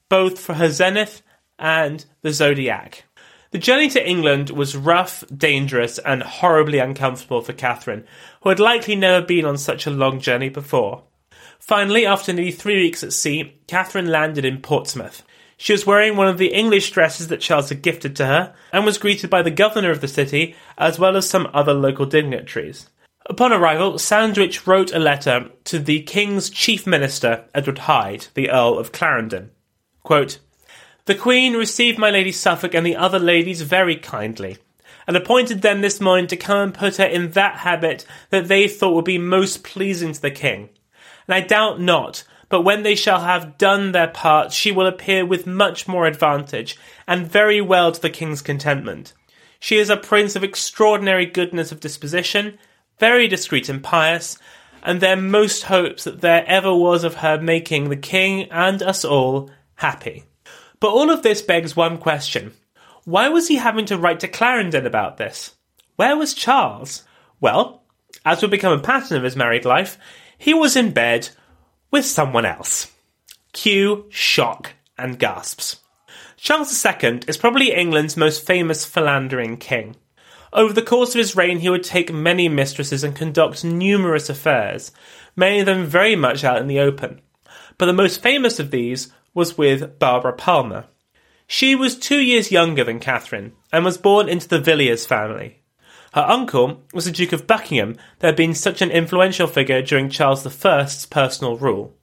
both 0.10 0.38
for 0.38 0.56
her 0.56 0.70
zenith 0.70 1.22
and 1.58 2.04
the 2.22 2.34
zodiac. 2.34 3.06
The 3.52 3.60
journey 3.60 3.88
to 3.92 4.06
England 4.06 4.50
was 4.50 4.76
rough, 4.76 5.24
dangerous, 5.34 6.00
and 6.00 6.22
horribly 6.22 6.80
uncomfortable 6.80 7.40
for 7.40 7.54
Catherine, 7.54 8.04
who 8.42 8.50
had 8.50 8.60
likely 8.60 8.98
never 8.98 9.26
been 9.26 9.46
on 9.46 9.58
such 9.58 9.88
a 9.88 9.90
long 9.90 10.20
journey 10.20 10.50
before. 10.50 11.04
Finally, 11.60 12.06
after 12.06 12.34
nearly 12.34 12.52
three 12.52 12.76
weeks 12.76 13.06
at 13.06 13.14
sea, 13.14 13.58
Catherine 13.68 14.08
landed 14.08 14.44
in 14.44 14.60
Portsmouth. 14.60 15.24
She 15.56 15.72
was 15.72 15.86
wearing 15.86 16.18
one 16.18 16.28
of 16.28 16.38
the 16.38 16.54
English 16.54 16.92
dresses 16.92 17.30
that 17.30 17.40
Charles 17.40 17.70
had 17.70 17.84
gifted 17.84 18.18
to 18.18 18.26
her, 18.26 18.54
and 18.74 18.84
was 18.84 18.98
greeted 18.98 19.30
by 19.30 19.42
the 19.42 19.50
governor 19.50 19.92
of 19.92 20.02
the 20.02 20.10
city, 20.10 20.58
as 20.78 21.00
well 21.00 21.16
as 21.16 21.30
some 21.30 21.50
other 21.54 21.74
local 21.74 22.06
dignitaries. 22.06 22.90
Upon 23.28 23.52
arrival, 23.52 23.98
Sandwich 23.98 24.68
wrote 24.68 24.94
a 24.94 25.00
letter 25.00 25.50
to 25.66 25.80
the 25.80 26.02
King's 26.04 26.50
chief 26.50 26.86
minister, 26.86 27.46
Edward 27.54 27.80
Hyde, 27.80 28.28
the 28.34 28.50
Earl 28.50 28.78
of 28.78 28.92
Clarendon. 28.92 29.52
Quote, 30.04 30.40
the 31.06 31.16
Queen 31.16 31.54
received 31.54 32.00
my 32.00 32.10
Lady 32.10 32.32
Suffolk 32.32 32.74
and 32.74 32.86
the 32.86 32.96
other 32.96 33.20
ladies 33.20 33.62
very 33.62 33.96
kindly, 33.96 34.58
and 35.08 35.16
appointed 35.16 35.62
them 35.62 35.82
this 35.82 36.02
morning 36.02 36.28
to 36.28 36.38
come 36.38 36.60
and 36.60 36.74
put 36.74 36.98
her 36.98 37.06
in 37.06 37.32
that 37.32 37.58
habit 37.58 38.06
that 38.30 38.48
they 38.48 38.68
thought 38.68 38.96
would 38.96 39.06
be 39.06 39.18
most 39.18 39.64
pleasing 39.64 40.14
to 40.14 40.22
the 40.22 40.32
King 40.32 40.70
and 41.28 41.36
I 41.36 41.42
doubt 41.42 41.80
not, 41.80 42.24
but 42.50 42.62
when 42.62 42.84
they 42.84 42.96
shall 42.96 43.22
have 43.22 43.58
done 43.58 43.92
their 43.92 44.08
part, 44.08 44.52
she 44.52 44.72
will 44.72 44.86
appear 44.86 45.26
with 45.26 45.48
much 45.48 45.88
more 45.88 46.06
advantage, 46.06 46.78
and 47.08 47.28
very 47.28 47.62
well 47.62 47.92
to 47.92 48.02
the 48.02 48.10
king's 48.10 48.42
contentment. 48.42 49.14
She 49.60 49.78
is 49.78 49.90
a 49.90 49.98
prince 49.98 50.36
of 50.36 50.44
extraordinary 50.44 51.26
goodness 51.26 51.72
of 51.72 51.80
disposition, 51.80 52.60
very 53.00 53.28
discreet 53.28 53.70
and 53.70 53.84
pious, 53.84 54.38
and 54.84 55.02
their 55.02 55.16
most 55.16 55.64
hopes 55.64 56.04
that 56.04 56.22
there 56.22 56.46
ever 56.48 56.74
was 56.74 57.04
of 57.04 57.16
her 57.16 57.40
making 57.40 57.90
the 57.90 57.96
king 57.96 58.44
and 58.52 58.84
us 58.84 59.04
all 59.04 59.50
happy. 59.76 60.24
But 60.80 60.92
all 60.92 61.10
of 61.10 61.24
this 61.24 61.42
begs 61.42 61.76
one 61.76 61.98
question. 61.98 62.54
Why 63.04 63.30
was 63.30 63.48
he 63.48 63.56
having 63.56 63.86
to 63.88 63.98
write 63.98 64.20
to 64.22 64.28
Clarendon 64.28 64.86
about 64.86 65.18
this? 65.18 65.56
Where 65.96 66.18
was 66.18 66.34
Charles? 66.34 67.04
Well, 67.40 67.84
as 68.26 68.42
will 68.42 68.50
become 68.50 68.78
a 68.78 68.82
pattern 68.82 69.18
of 69.18 69.24
his 69.24 69.36
married 69.36 69.66
life, 69.66 69.98
he 70.38 70.54
was 70.54 70.76
in 70.76 70.92
bed 70.92 71.30
with 71.92 72.06
someone 72.06 72.46
else. 72.46 72.92
Cue 73.54 74.06
shock 74.10 74.74
and 74.98 75.18
gasps. 75.18 75.78
Charles 76.38 76.86
II 76.86 77.22
is 77.28 77.38
probably 77.38 77.74
England's 77.74 78.18
most 78.18 78.46
famous 78.46 78.86
philandering 78.86 79.58
king. 79.58 79.96
Over 80.56 80.72
the 80.72 80.82
course 80.82 81.10
of 81.10 81.20
his 81.20 81.36
reign, 81.36 81.60
he 81.60 81.70
would 81.70 81.84
take 81.84 82.14
many 82.14 82.48
mistresses 82.48 83.04
and 83.04 83.14
conduct 83.14 83.66
numerous 83.66 84.30
affairs, 84.30 84.94
many 85.36 85.60
of 85.60 85.66
them 85.66 85.86
very 85.86 86.16
much 86.16 86.46
out 86.46 86.62
in 86.62 86.68
the 86.68 86.80
open. 86.80 87.20
But 87.78 87.88
the 87.88 87.94
most 87.94 88.24
famous 88.24 88.58
of 88.58 88.72
these 88.72 89.12
was 89.34 89.58
with 89.58 90.00
Barbara 90.00 90.32
Palmer. 90.32 90.86
She 91.46 91.76
was 91.76 92.00
two 92.00 92.22
years 92.22 92.54
younger 92.54 92.86
than 92.86 93.02
Catherine 93.02 93.52
and 93.74 93.84
was 93.84 93.98
born 93.98 94.30
into 94.30 94.48
the 94.48 94.60
Villiers 94.60 95.06
family. 95.06 95.62
Her 96.14 96.22
uncle 96.26 96.84
was 96.94 97.04
the 97.04 97.12
Duke 97.12 97.34
of 97.34 97.46
Buckingham, 97.46 97.98
that 98.20 98.28
had 98.28 98.36
been 98.38 98.54
such 98.54 98.82
an 98.82 98.92
influential 98.92 99.48
figure 99.48 99.82
during 99.82 100.10
Charles 100.10 100.48
I's 100.66 101.06
personal 101.06 101.58
rule. 101.58 101.94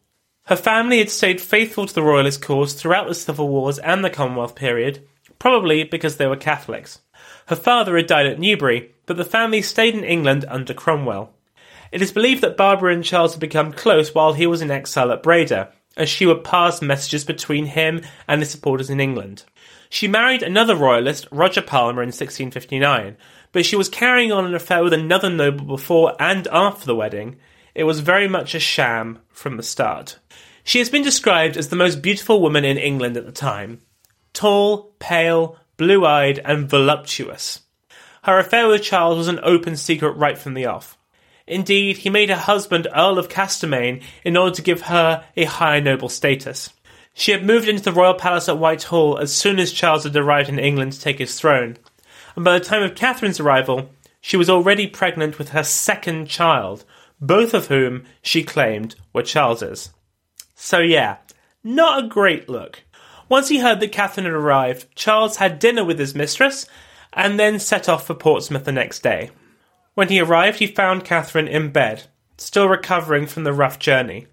Her 0.45 0.57
family 0.57 0.99
had 0.99 1.09
stayed 1.09 1.41
faithful 1.41 1.87
to 1.87 1.95
the 1.95 2.03
royalist 2.03 2.43
cause 2.43 2.75
throughout 2.75 3.09
the 3.09 3.15
civil 3.15 3.49
wars 3.49 3.79
and 3.79 4.05
the 4.05 4.11
Commonwealth 4.11 4.55
period, 4.55 5.09
probably 5.43 5.83
because 5.83 6.19
they 6.19 6.27
were 6.29 6.37
Catholics. 6.37 7.01
Her 7.47 7.57
father 7.57 7.97
had 7.97 8.07
died 8.07 8.27
at 8.27 8.39
Newbury, 8.39 8.95
but 9.07 9.17
the 9.17 9.25
family 9.25 9.61
stayed 9.61 9.93
in 9.93 10.05
England 10.05 10.45
under 10.47 10.73
Cromwell. 10.73 11.35
It 11.91 12.01
is 12.01 12.13
believed 12.13 12.43
that 12.43 12.57
Barbara 12.57 12.95
and 12.95 13.03
Charles 13.03 13.33
had 13.33 13.41
become 13.41 13.73
close 13.73 14.15
while 14.15 14.35
he 14.35 14.47
was 14.47 14.63
in 14.63 14.71
exile 14.71 15.11
at 15.11 15.25
Breda, 15.25 15.73
as 15.97 16.09
she 16.09 16.27
would 16.27 16.45
pass 16.45 16.81
messages 16.81 17.25
between 17.25 17.67
him 17.67 18.03
and 18.29 18.41
his 18.41 18.53
supporters 18.53 18.89
in 18.89 19.01
England. 19.01 19.43
She 19.91 20.07
married 20.07 20.45
another 20.45 20.77
royalist, 20.77 21.27
Roger 21.33 21.61
Palmer, 21.61 22.05
in 22.05 22.11
1659, 22.11 23.17
but 23.51 23.67
she 23.67 23.75
was 23.75 23.89
carrying 23.89 24.31
on 24.31 24.45
an 24.45 24.55
affair 24.55 24.85
with 24.85 24.93
another 24.93 25.29
noble 25.29 25.65
before 25.65 26.15
and 26.21 26.47
after 26.53 26.87
the 26.87 26.95
wedding. 26.95 27.35
It 27.75 27.83
was 27.83 27.99
very 27.99 28.29
much 28.29 28.55
a 28.55 28.61
sham 28.61 29.19
from 29.33 29.57
the 29.57 29.65
start. 29.65 30.21
She 30.63 30.79
has 30.79 30.89
been 30.89 31.03
described 31.03 31.57
as 31.57 31.69
the 31.69 31.75
most 31.75 32.01
beautiful 32.01 32.41
woman 32.41 32.65
in 32.65 32.79
England 32.79 33.17
at 33.17 33.27
the 33.27 33.33
time 33.33 33.81
tall, 34.33 34.95
pale, 34.99 35.57
blue 35.77 36.05
eyed, 36.05 36.41
and 36.45 36.69
voluptuous. 36.69 37.61
Her 38.25 38.39
affair 38.39 38.69
with 38.69 38.83
Charles 38.83 39.19
was 39.19 39.29
an 39.29 39.41
open 39.43 39.77
secret 39.77 40.13
right 40.13 40.39
from 40.39 40.55
the 40.55 40.67
off. 40.67 40.97
Indeed, 41.47 41.99
he 41.99 42.11
made 42.11 42.31
her 42.31 42.37
husband 42.37 42.87
Earl 42.95 43.19
of 43.19 43.29
Castlemaine 43.29 44.01
in 44.25 44.37
order 44.37 44.55
to 44.55 44.63
give 44.63 44.83
her 44.83 45.25
a 45.37 45.45
high 45.45 45.81
noble 45.81 46.09
status. 46.09 46.71
She 47.15 47.33
had 47.33 47.45
moved 47.45 47.69
into 47.69 47.83
the 47.83 47.93
royal 47.93 48.15
palace 48.15 48.49
at 48.49 48.59
Whitehall 48.59 49.19
as 49.19 49.35
soon 49.35 49.59
as 49.59 49.73
Charles 49.73 50.05
had 50.05 50.17
arrived 50.17 50.49
in 50.49 50.59
England 50.59 50.93
to 50.93 51.01
take 51.01 51.19
his 51.19 51.39
throne, 51.39 51.77
and 52.37 52.45
by 52.45 52.59
the 52.59 52.65
time 52.65 52.83
of 52.83 52.95
Catherine's 52.95 53.41
arrival, 53.41 53.91
she 54.21 54.37
was 54.37 54.49
already 54.49 54.87
pregnant 54.87 55.39
with 55.39 55.51
her 55.51 55.65
second 55.65 56.27
child, 56.27 56.85
both 57.21 57.53
of 57.53 57.67
whom 57.67 58.05
she 58.23 58.45
claimed 58.45 58.95
were 59.13 59.23
Charles's. 59.23 59.91
So, 60.55 60.79
yeah, 60.79 61.17
not 61.65 62.05
a 62.05 62.09
great 62.09 62.49
look. 62.49 62.83
Once 63.33 63.49
he 63.49 63.61
heard 63.61 63.81
that 63.81 63.91
Catherine 63.91 64.27
had 64.27 64.35
arrived, 64.35 64.95
Charles 64.95 65.37
had 65.37 65.59
dinner 65.59 65.83
with 65.83 65.99
his 65.99 66.15
mistress 66.15 66.67
and 67.15 67.41
then 67.41 67.59
set 67.59 67.89
off 67.89 68.07
for 68.07 68.13
Portsmouth 68.13 68.67
the 68.67 68.73
next 68.73 69.03
day. 69.03 69.31
When 69.95 70.11
he 70.11 70.21
arrived, 70.21 70.59
he 70.59 70.67
found 70.67 71.07
Catherine 71.07 71.49
in 71.49 71.71
bed, 71.71 72.03
still 72.37 72.69
recovering 72.69 73.27
from 73.27 73.45
the 73.45 73.55
rough 73.55 73.79
journey. 73.79 74.27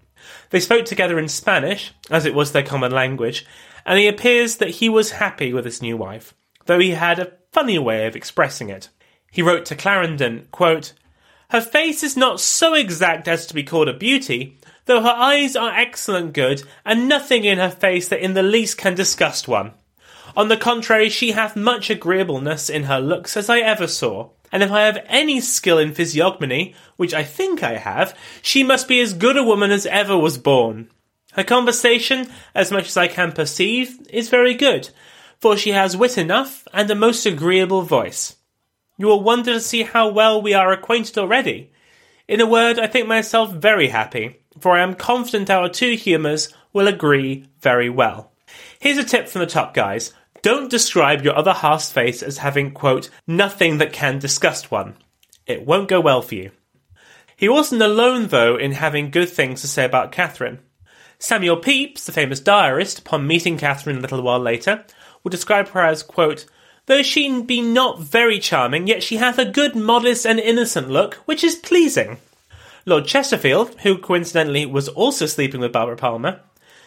They 0.50 0.60
spoke 0.60 0.84
together 0.84 1.18
in 1.18 1.28
Spanish, 1.28 1.94
as 2.10 2.26
it 2.26 2.34
was 2.34 2.52
their 2.52 2.62
common 2.62 2.92
language, 2.92 3.46
and 3.86 3.98
it 3.98 4.06
appears 4.06 4.56
that 4.56 4.68
he 4.68 4.90
was 4.90 5.12
happy 5.12 5.54
with 5.54 5.64
his 5.64 5.80
new 5.80 5.96
wife, 5.96 6.34
though 6.66 6.78
he 6.78 6.90
had 6.90 7.18
a 7.18 7.32
funny 7.52 7.78
way 7.78 8.06
of 8.06 8.14
expressing 8.14 8.68
it. 8.68 8.90
He 9.30 9.40
wrote 9.40 9.64
to 9.64 9.76
Clarendon, 9.76 10.46
quote, 10.50 10.92
Her 11.48 11.62
face 11.62 12.02
is 12.02 12.18
not 12.18 12.38
so 12.38 12.74
exact 12.74 13.28
as 13.28 13.46
to 13.46 13.54
be 13.54 13.64
called 13.64 13.88
a 13.88 13.94
beauty, 13.94 14.58
though 14.90 15.02
her 15.02 15.08
eyes 15.08 15.54
are 15.54 15.78
excellent 15.78 16.32
good, 16.32 16.64
and 16.84 17.08
nothing 17.08 17.44
in 17.44 17.58
her 17.58 17.70
face 17.70 18.08
that 18.08 18.18
in 18.18 18.34
the 18.34 18.42
least 18.42 18.76
can 18.76 18.92
disgust 18.92 19.46
one. 19.46 19.72
On 20.36 20.48
the 20.48 20.56
contrary, 20.56 21.08
she 21.08 21.30
hath 21.30 21.54
much 21.54 21.90
agreeableness 21.90 22.68
in 22.68 22.84
her 22.84 22.98
looks 22.98 23.36
as 23.36 23.48
I 23.48 23.60
ever 23.60 23.86
saw, 23.86 24.30
and 24.50 24.64
if 24.64 24.72
I 24.72 24.80
have 24.80 24.98
any 25.06 25.40
skill 25.40 25.78
in 25.78 25.94
physiognomy, 25.94 26.74
which 26.96 27.14
I 27.14 27.22
think 27.22 27.62
I 27.62 27.76
have, 27.76 28.18
she 28.42 28.64
must 28.64 28.88
be 28.88 29.00
as 29.00 29.12
good 29.12 29.36
a 29.36 29.44
woman 29.44 29.70
as 29.70 29.86
ever 29.86 30.18
was 30.18 30.38
born. 30.38 30.90
Her 31.34 31.44
conversation, 31.44 32.26
as 32.52 32.72
much 32.72 32.88
as 32.88 32.96
I 32.96 33.06
can 33.06 33.30
perceive, 33.30 33.96
is 34.10 34.28
very 34.28 34.54
good, 34.54 34.90
for 35.38 35.56
she 35.56 35.70
has 35.70 35.96
wit 35.96 36.18
enough 36.18 36.66
and 36.74 36.90
a 36.90 36.96
most 36.96 37.26
agreeable 37.26 37.82
voice. 37.82 38.38
You 38.98 39.06
will 39.06 39.22
wonder 39.22 39.52
to 39.52 39.60
see 39.60 39.84
how 39.84 40.08
well 40.08 40.42
we 40.42 40.52
are 40.52 40.72
acquainted 40.72 41.16
already. 41.16 41.70
In 42.26 42.40
a 42.40 42.46
word, 42.46 42.80
I 42.80 42.88
think 42.88 43.06
myself 43.06 43.52
very 43.52 43.86
happy, 43.86 44.39
for 44.58 44.76
I 44.76 44.82
am 44.82 44.94
confident 44.94 45.50
our 45.50 45.68
two 45.68 45.94
humours 45.94 46.52
will 46.72 46.88
agree 46.88 47.46
very 47.60 47.88
well. 47.88 48.32
Here's 48.78 48.98
a 48.98 49.04
tip 49.04 49.28
from 49.28 49.40
the 49.40 49.46
top 49.46 49.74
guys. 49.74 50.12
Don't 50.42 50.70
describe 50.70 51.22
your 51.22 51.36
other 51.36 51.52
half's 51.52 51.92
face 51.92 52.22
as 52.22 52.38
having, 52.38 52.72
quote, 52.72 53.10
nothing 53.26 53.78
that 53.78 53.92
can 53.92 54.18
disgust 54.18 54.70
one. 54.70 54.96
It 55.46 55.66
won't 55.66 55.88
go 55.88 56.00
well 56.00 56.22
for 56.22 56.34
you. 56.34 56.50
He 57.36 57.48
wasn't 57.48 57.82
alone, 57.82 58.28
though, 58.28 58.56
in 58.56 58.72
having 58.72 59.10
good 59.10 59.28
things 59.28 59.60
to 59.60 59.68
say 59.68 59.84
about 59.84 60.12
Catherine. 60.12 60.60
Samuel 61.18 61.58
Pepys, 61.58 62.06
the 62.06 62.12
famous 62.12 62.40
diarist, 62.40 63.00
upon 63.00 63.26
meeting 63.26 63.58
Catherine 63.58 63.98
a 63.98 64.00
little 64.00 64.22
while 64.22 64.38
later, 64.38 64.84
would 65.22 65.30
describe 65.30 65.68
her 65.68 65.80
as, 65.80 66.02
quote, 66.02 66.46
Though 66.86 67.02
she 67.02 67.42
be 67.42 67.60
not 67.60 68.00
very 68.00 68.38
charming, 68.38 68.86
yet 68.86 69.02
she 69.02 69.16
hath 69.16 69.38
a 69.38 69.44
good, 69.44 69.76
modest, 69.76 70.26
and 70.26 70.40
innocent 70.40 70.88
look, 70.88 71.14
which 71.26 71.44
is 71.44 71.56
pleasing. 71.56 72.18
Lord 72.86 73.06
Chesterfield, 73.06 73.78
who 73.80 73.98
coincidentally 73.98 74.66
was 74.66 74.88
also 74.88 75.26
sleeping 75.26 75.60
with 75.60 75.72
Barbara 75.72 75.96
Palmer, 75.96 76.40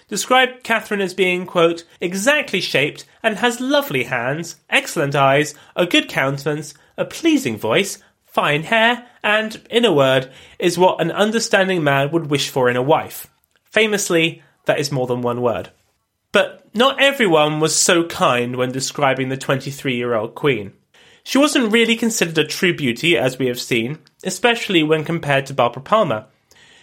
described 0.07 0.63
Catherine 0.63 1.01
as 1.01 1.13
being, 1.13 1.45
quote, 1.45 1.85
exactly 2.01 2.61
shaped 2.61 3.05
and 3.21 3.37
has 3.37 3.61
lovely 3.61 4.03
hands, 4.03 4.57
excellent 4.69 5.15
eyes, 5.15 5.55
a 5.75 5.85
good 5.85 6.09
countenance, 6.09 6.73
a 6.97 7.05
pleasing 7.05 7.57
voice, 7.57 7.99
fine 8.25 8.63
hair, 8.63 9.07
and, 9.23 9.61
in 9.69 9.85
a 9.85 9.93
word, 9.93 10.31
is 10.59 10.77
what 10.77 10.99
an 10.99 11.11
understanding 11.11 11.83
man 11.83 12.11
would 12.11 12.29
wish 12.29 12.49
for 12.49 12.69
in 12.69 12.75
a 12.75 12.81
wife. 12.81 13.27
Famously, 13.63 14.43
that 14.65 14.79
is 14.79 14.91
more 14.91 15.07
than 15.07 15.21
one 15.21 15.41
word. 15.41 15.69
But 16.31 16.75
not 16.75 17.01
everyone 17.01 17.59
was 17.59 17.75
so 17.75 18.05
kind 18.05 18.55
when 18.55 18.71
describing 18.71 19.29
the 19.29 19.37
23 19.37 19.95
year 19.95 20.15
old 20.15 20.35
queen. 20.35 20.73
She 21.23 21.37
wasn't 21.37 21.71
really 21.71 21.95
considered 21.95 22.37
a 22.37 22.45
true 22.45 22.75
beauty, 22.75 23.17
as 23.17 23.37
we 23.37 23.47
have 23.47 23.59
seen, 23.59 23.99
especially 24.23 24.83
when 24.83 25.05
compared 25.05 25.45
to 25.47 25.53
Barbara 25.53 25.81
Palmer. 25.81 26.25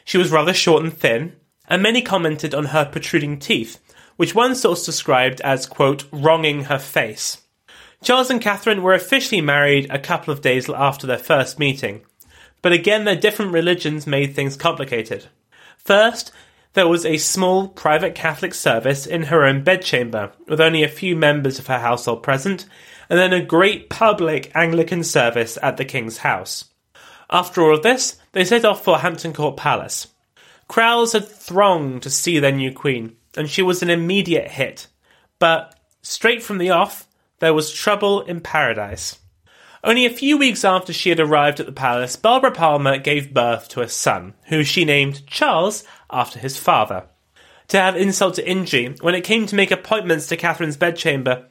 She 0.04 0.18
was 0.18 0.30
rather 0.30 0.54
short 0.54 0.82
and 0.82 0.92
thin, 0.92 1.36
and 1.68 1.82
many 1.82 2.02
commented 2.02 2.54
on 2.54 2.66
her 2.66 2.84
protruding 2.84 3.38
teeth, 3.38 3.78
which 4.16 4.34
one 4.34 4.54
source 4.54 4.84
described 4.84 5.40
as, 5.42 5.66
quote, 5.66 6.04
wronging 6.10 6.64
her 6.64 6.78
face. 6.78 7.42
Charles 8.02 8.30
and 8.30 8.40
Catherine 8.40 8.82
were 8.82 8.94
officially 8.94 9.42
married 9.42 9.86
a 9.90 9.98
couple 9.98 10.32
of 10.32 10.40
days 10.40 10.68
after 10.70 11.06
their 11.06 11.18
first 11.18 11.58
meeting, 11.58 12.00
but 12.62 12.72
again 12.72 13.04
their 13.04 13.16
different 13.16 13.52
religions 13.52 14.06
made 14.06 14.34
things 14.34 14.56
complicated. 14.56 15.26
First, 15.76 16.32
there 16.72 16.88
was 16.88 17.04
a 17.04 17.18
small 17.18 17.68
private 17.68 18.14
Catholic 18.14 18.54
service 18.54 19.06
in 19.06 19.24
her 19.24 19.44
own 19.44 19.62
bedchamber, 19.64 20.32
with 20.46 20.60
only 20.60 20.82
a 20.82 20.88
few 20.88 21.14
members 21.14 21.58
of 21.58 21.66
her 21.66 21.80
household 21.80 22.22
present, 22.22 22.64
and 23.10 23.18
then 23.18 23.32
a 23.32 23.44
great 23.44 23.90
public 23.90 24.52
Anglican 24.54 25.02
service 25.02 25.58
at 25.60 25.76
the 25.76 25.84
King's 25.84 26.18
house. 26.18 26.66
After 27.28 27.62
all 27.62 27.74
of 27.74 27.82
this, 27.82 28.16
they 28.32 28.44
set 28.44 28.64
off 28.64 28.84
for 28.84 28.98
Hampton 28.98 29.32
Court 29.32 29.56
Palace. 29.56 30.06
Crowds 30.68 31.12
had 31.12 31.28
thronged 31.28 32.04
to 32.04 32.10
see 32.10 32.38
their 32.38 32.52
new 32.52 32.72
queen, 32.72 33.16
and 33.36 33.50
she 33.50 33.62
was 33.62 33.82
an 33.82 33.90
immediate 33.90 34.52
hit. 34.52 34.86
But, 35.40 35.76
straight 36.02 36.42
from 36.42 36.58
the 36.58 36.70
off, 36.70 37.08
there 37.40 37.52
was 37.52 37.72
trouble 37.72 38.20
in 38.22 38.40
paradise. 38.40 39.18
Only 39.82 40.06
a 40.06 40.10
few 40.10 40.38
weeks 40.38 40.64
after 40.64 40.92
she 40.92 41.08
had 41.08 41.18
arrived 41.18 41.58
at 41.58 41.66
the 41.66 41.72
palace, 41.72 42.14
Barbara 42.14 42.52
Palmer 42.52 42.98
gave 42.98 43.34
birth 43.34 43.68
to 43.70 43.80
a 43.80 43.88
son, 43.88 44.34
who 44.46 44.62
she 44.62 44.84
named 44.84 45.26
Charles 45.26 45.82
after 46.10 46.38
his 46.38 46.58
father. 46.58 47.06
To 47.68 47.78
add 47.78 47.96
insult 47.96 48.34
to 48.34 48.48
injury, 48.48 48.94
when 49.00 49.14
it 49.14 49.24
came 49.24 49.46
to 49.46 49.56
make 49.56 49.70
appointments 49.70 50.26
to 50.26 50.36
Catherine's 50.36 50.76
bedchamber, 50.76 51.46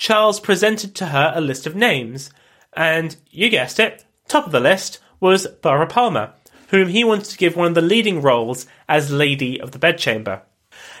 Charles 0.00 0.40
presented 0.40 0.94
to 0.94 1.06
her 1.08 1.30
a 1.34 1.42
list 1.42 1.66
of 1.66 1.76
names, 1.76 2.30
and, 2.72 3.14
you 3.30 3.50
guessed 3.50 3.78
it, 3.78 4.02
top 4.28 4.46
of 4.46 4.50
the 4.50 4.58
list 4.58 4.98
was 5.20 5.46
Barbara 5.46 5.86
Palmer, 5.86 6.32
whom 6.68 6.88
he 6.88 7.04
wanted 7.04 7.26
to 7.26 7.36
give 7.36 7.54
one 7.54 7.68
of 7.68 7.74
the 7.74 7.82
leading 7.82 8.22
roles 8.22 8.66
as 8.88 9.10
Lady 9.12 9.60
of 9.60 9.72
the 9.72 9.78
Bedchamber. 9.78 10.40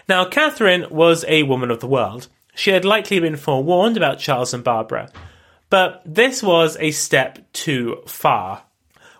Now, 0.06 0.26
Catherine 0.26 0.84
was 0.90 1.24
a 1.26 1.44
woman 1.44 1.70
of 1.70 1.80
the 1.80 1.86
world. 1.86 2.28
She 2.54 2.72
had 2.72 2.84
likely 2.84 3.18
been 3.18 3.36
forewarned 3.36 3.96
about 3.96 4.18
Charles 4.18 4.52
and 4.52 4.62
Barbara, 4.62 5.10
but 5.70 6.02
this 6.04 6.42
was 6.42 6.76
a 6.78 6.90
step 6.90 7.38
too 7.54 8.02
far. 8.06 8.64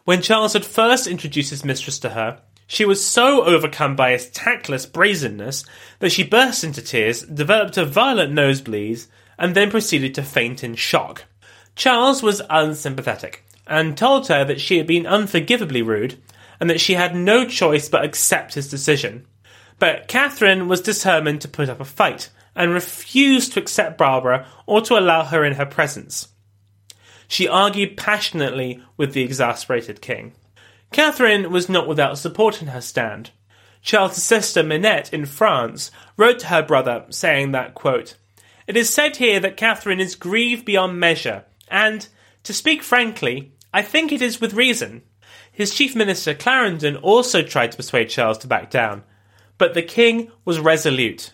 When 0.04 0.20
Charles 0.20 0.52
had 0.52 0.66
first 0.66 1.06
introduced 1.06 1.48
his 1.48 1.64
mistress 1.64 1.98
to 2.00 2.10
her, 2.10 2.42
she 2.66 2.84
was 2.84 3.02
so 3.02 3.44
overcome 3.44 3.96
by 3.96 4.12
his 4.12 4.28
tactless 4.28 4.84
brazenness 4.84 5.64
that 6.00 6.12
she 6.12 6.22
burst 6.22 6.64
into 6.64 6.82
tears, 6.82 7.22
developed 7.22 7.78
a 7.78 7.86
violent 7.86 8.34
nosebleed, 8.34 9.06
and 9.40 9.56
then 9.56 9.70
proceeded 9.70 10.14
to 10.14 10.22
faint 10.22 10.62
in 10.62 10.76
shock. 10.76 11.24
Charles 11.74 12.22
was 12.22 12.42
unsympathetic 12.50 13.42
and 13.66 13.96
told 13.96 14.28
her 14.28 14.44
that 14.44 14.60
she 14.60 14.76
had 14.76 14.86
been 14.86 15.06
unforgivably 15.06 15.82
rude 15.82 16.20
and 16.60 16.68
that 16.68 16.80
she 16.80 16.92
had 16.92 17.16
no 17.16 17.46
choice 17.46 17.88
but 17.88 18.04
accept 18.04 18.54
his 18.54 18.68
decision. 18.68 19.26
But 19.78 20.06
Catherine 20.08 20.68
was 20.68 20.82
determined 20.82 21.40
to 21.40 21.48
put 21.48 21.70
up 21.70 21.80
a 21.80 21.86
fight 21.86 22.28
and 22.54 22.74
refused 22.74 23.54
to 23.54 23.60
accept 23.60 23.96
Barbara 23.96 24.46
or 24.66 24.82
to 24.82 24.98
allow 24.98 25.24
her 25.24 25.42
in 25.42 25.54
her 25.54 25.64
presence. 25.64 26.28
She 27.26 27.48
argued 27.48 27.96
passionately 27.96 28.82
with 28.98 29.14
the 29.14 29.22
exasperated 29.22 30.02
king. 30.02 30.34
Catherine 30.92 31.50
was 31.50 31.68
not 31.68 31.88
without 31.88 32.18
support 32.18 32.60
in 32.60 32.68
her 32.68 32.80
stand. 32.82 33.30
Charles's 33.80 34.24
sister 34.24 34.62
Minette 34.62 35.14
in 35.14 35.24
France 35.24 35.90
wrote 36.18 36.40
to 36.40 36.48
her 36.48 36.62
brother 36.62 37.06
saying 37.08 37.52
that, 37.52 37.74
quote, 37.74 38.16
It 38.70 38.76
is 38.76 38.88
said 38.88 39.16
here 39.16 39.40
that 39.40 39.56
Catherine 39.56 39.98
is 39.98 40.14
grieved 40.14 40.64
beyond 40.64 41.00
measure, 41.00 41.44
and, 41.66 42.06
to 42.44 42.52
speak 42.52 42.84
frankly, 42.84 43.50
I 43.74 43.82
think 43.82 44.12
it 44.12 44.22
is 44.22 44.40
with 44.40 44.54
reason. 44.54 45.02
His 45.50 45.74
chief 45.74 45.96
minister 45.96 46.34
Clarendon 46.34 46.94
also 46.94 47.42
tried 47.42 47.72
to 47.72 47.76
persuade 47.76 48.10
Charles 48.10 48.38
to 48.38 48.46
back 48.46 48.70
down, 48.70 49.02
but 49.58 49.74
the 49.74 49.82
king 49.82 50.30
was 50.44 50.60
resolute. 50.60 51.32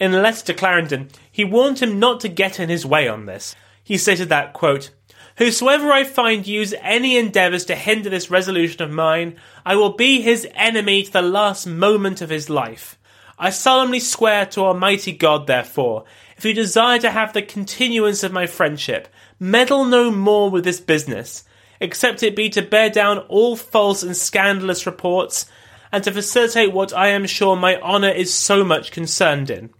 In 0.00 0.14
a 0.14 0.22
letter 0.22 0.46
to 0.46 0.54
Clarendon, 0.54 1.08
he 1.30 1.44
warned 1.44 1.80
him 1.80 1.98
not 1.98 2.20
to 2.20 2.28
get 2.30 2.58
in 2.58 2.70
his 2.70 2.86
way 2.86 3.06
on 3.06 3.26
this. 3.26 3.54
He 3.84 3.98
stated 3.98 4.30
that, 4.30 4.54
quote, 4.54 4.88
Whosoever 5.36 5.92
I 5.92 6.04
find 6.04 6.46
use 6.46 6.72
any 6.80 7.18
endeavours 7.18 7.66
to 7.66 7.74
hinder 7.74 8.08
this 8.08 8.30
resolution 8.30 8.80
of 8.80 8.90
mine, 8.90 9.36
I 9.62 9.76
will 9.76 9.92
be 9.92 10.22
his 10.22 10.48
enemy 10.54 11.02
to 11.02 11.12
the 11.12 11.20
last 11.20 11.66
moment 11.66 12.22
of 12.22 12.30
his 12.30 12.48
life. 12.48 12.98
I 13.38 13.50
solemnly 13.50 14.00
swear 14.00 14.46
to 14.46 14.62
Almighty 14.62 15.12
God, 15.12 15.46
therefore, 15.46 16.04
if 16.36 16.44
you 16.44 16.52
desire 16.52 16.98
to 16.98 17.10
have 17.10 17.32
the 17.32 17.42
continuance 17.42 18.24
of 18.24 18.32
my 18.32 18.46
friendship, 18.46 19.06
meddle 19.38 19.84
no 19.84 20.10
more 20.10 20.50
with 20.50 20.64
this 20.64 20.80
business, 20.80 21.44
except 21.80 22.24
it 22.24 22.34
be 22.34 22.48
to 22.50 22.62
bear 22.62 22.90
down 22.90 23.18
all 23.28 23.54
false 23.54 24.02
and 24.02 24.16
scandalous 24.16 24.86
reports, 24.86 25.46
and 25.92 26.02
to 26.02 26.12
facilitate 26.12 26.72
what 26.72 26.92
I 26.92 27.08
am 27.08 27.26
sure 27.26 27.54
my 27.54 27.80
honour 27.80 28.10
is 28.10 28.34
so 28.34 28.64
much 28.64 28.90
concerned 28.90 29.50
in. 29.50 29.70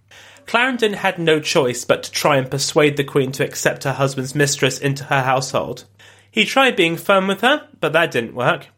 Clarendon 0.46 0.94
had 0.94 1.18
no 1.18 1.40
choice 1.40 1.84
but 1.84 2.04
to 2.04 2.12
try 2.12 2.36
and 2.36 2.50
persuade 2.50 2.96
the 2.96 3.04
Queen 3.04 3.32
to 3.32 3.44
accept 3.44 3.84
her 3.84 3.92
husband's 3.92 4.34
mistress 4.34 4.78
into 4.78 5.04
her 5.04 5.22
household. 5.22 5.84
He 6.30 6.44
tried 6.44 6.76
being 6.76 6.96
firm 6.96 7.26
with 7.26 7.40
her, 7.40 7.68
but 7.80 7.92
that 7.92 8.12
didn't 8.12 8.34
work. 8.34 8.68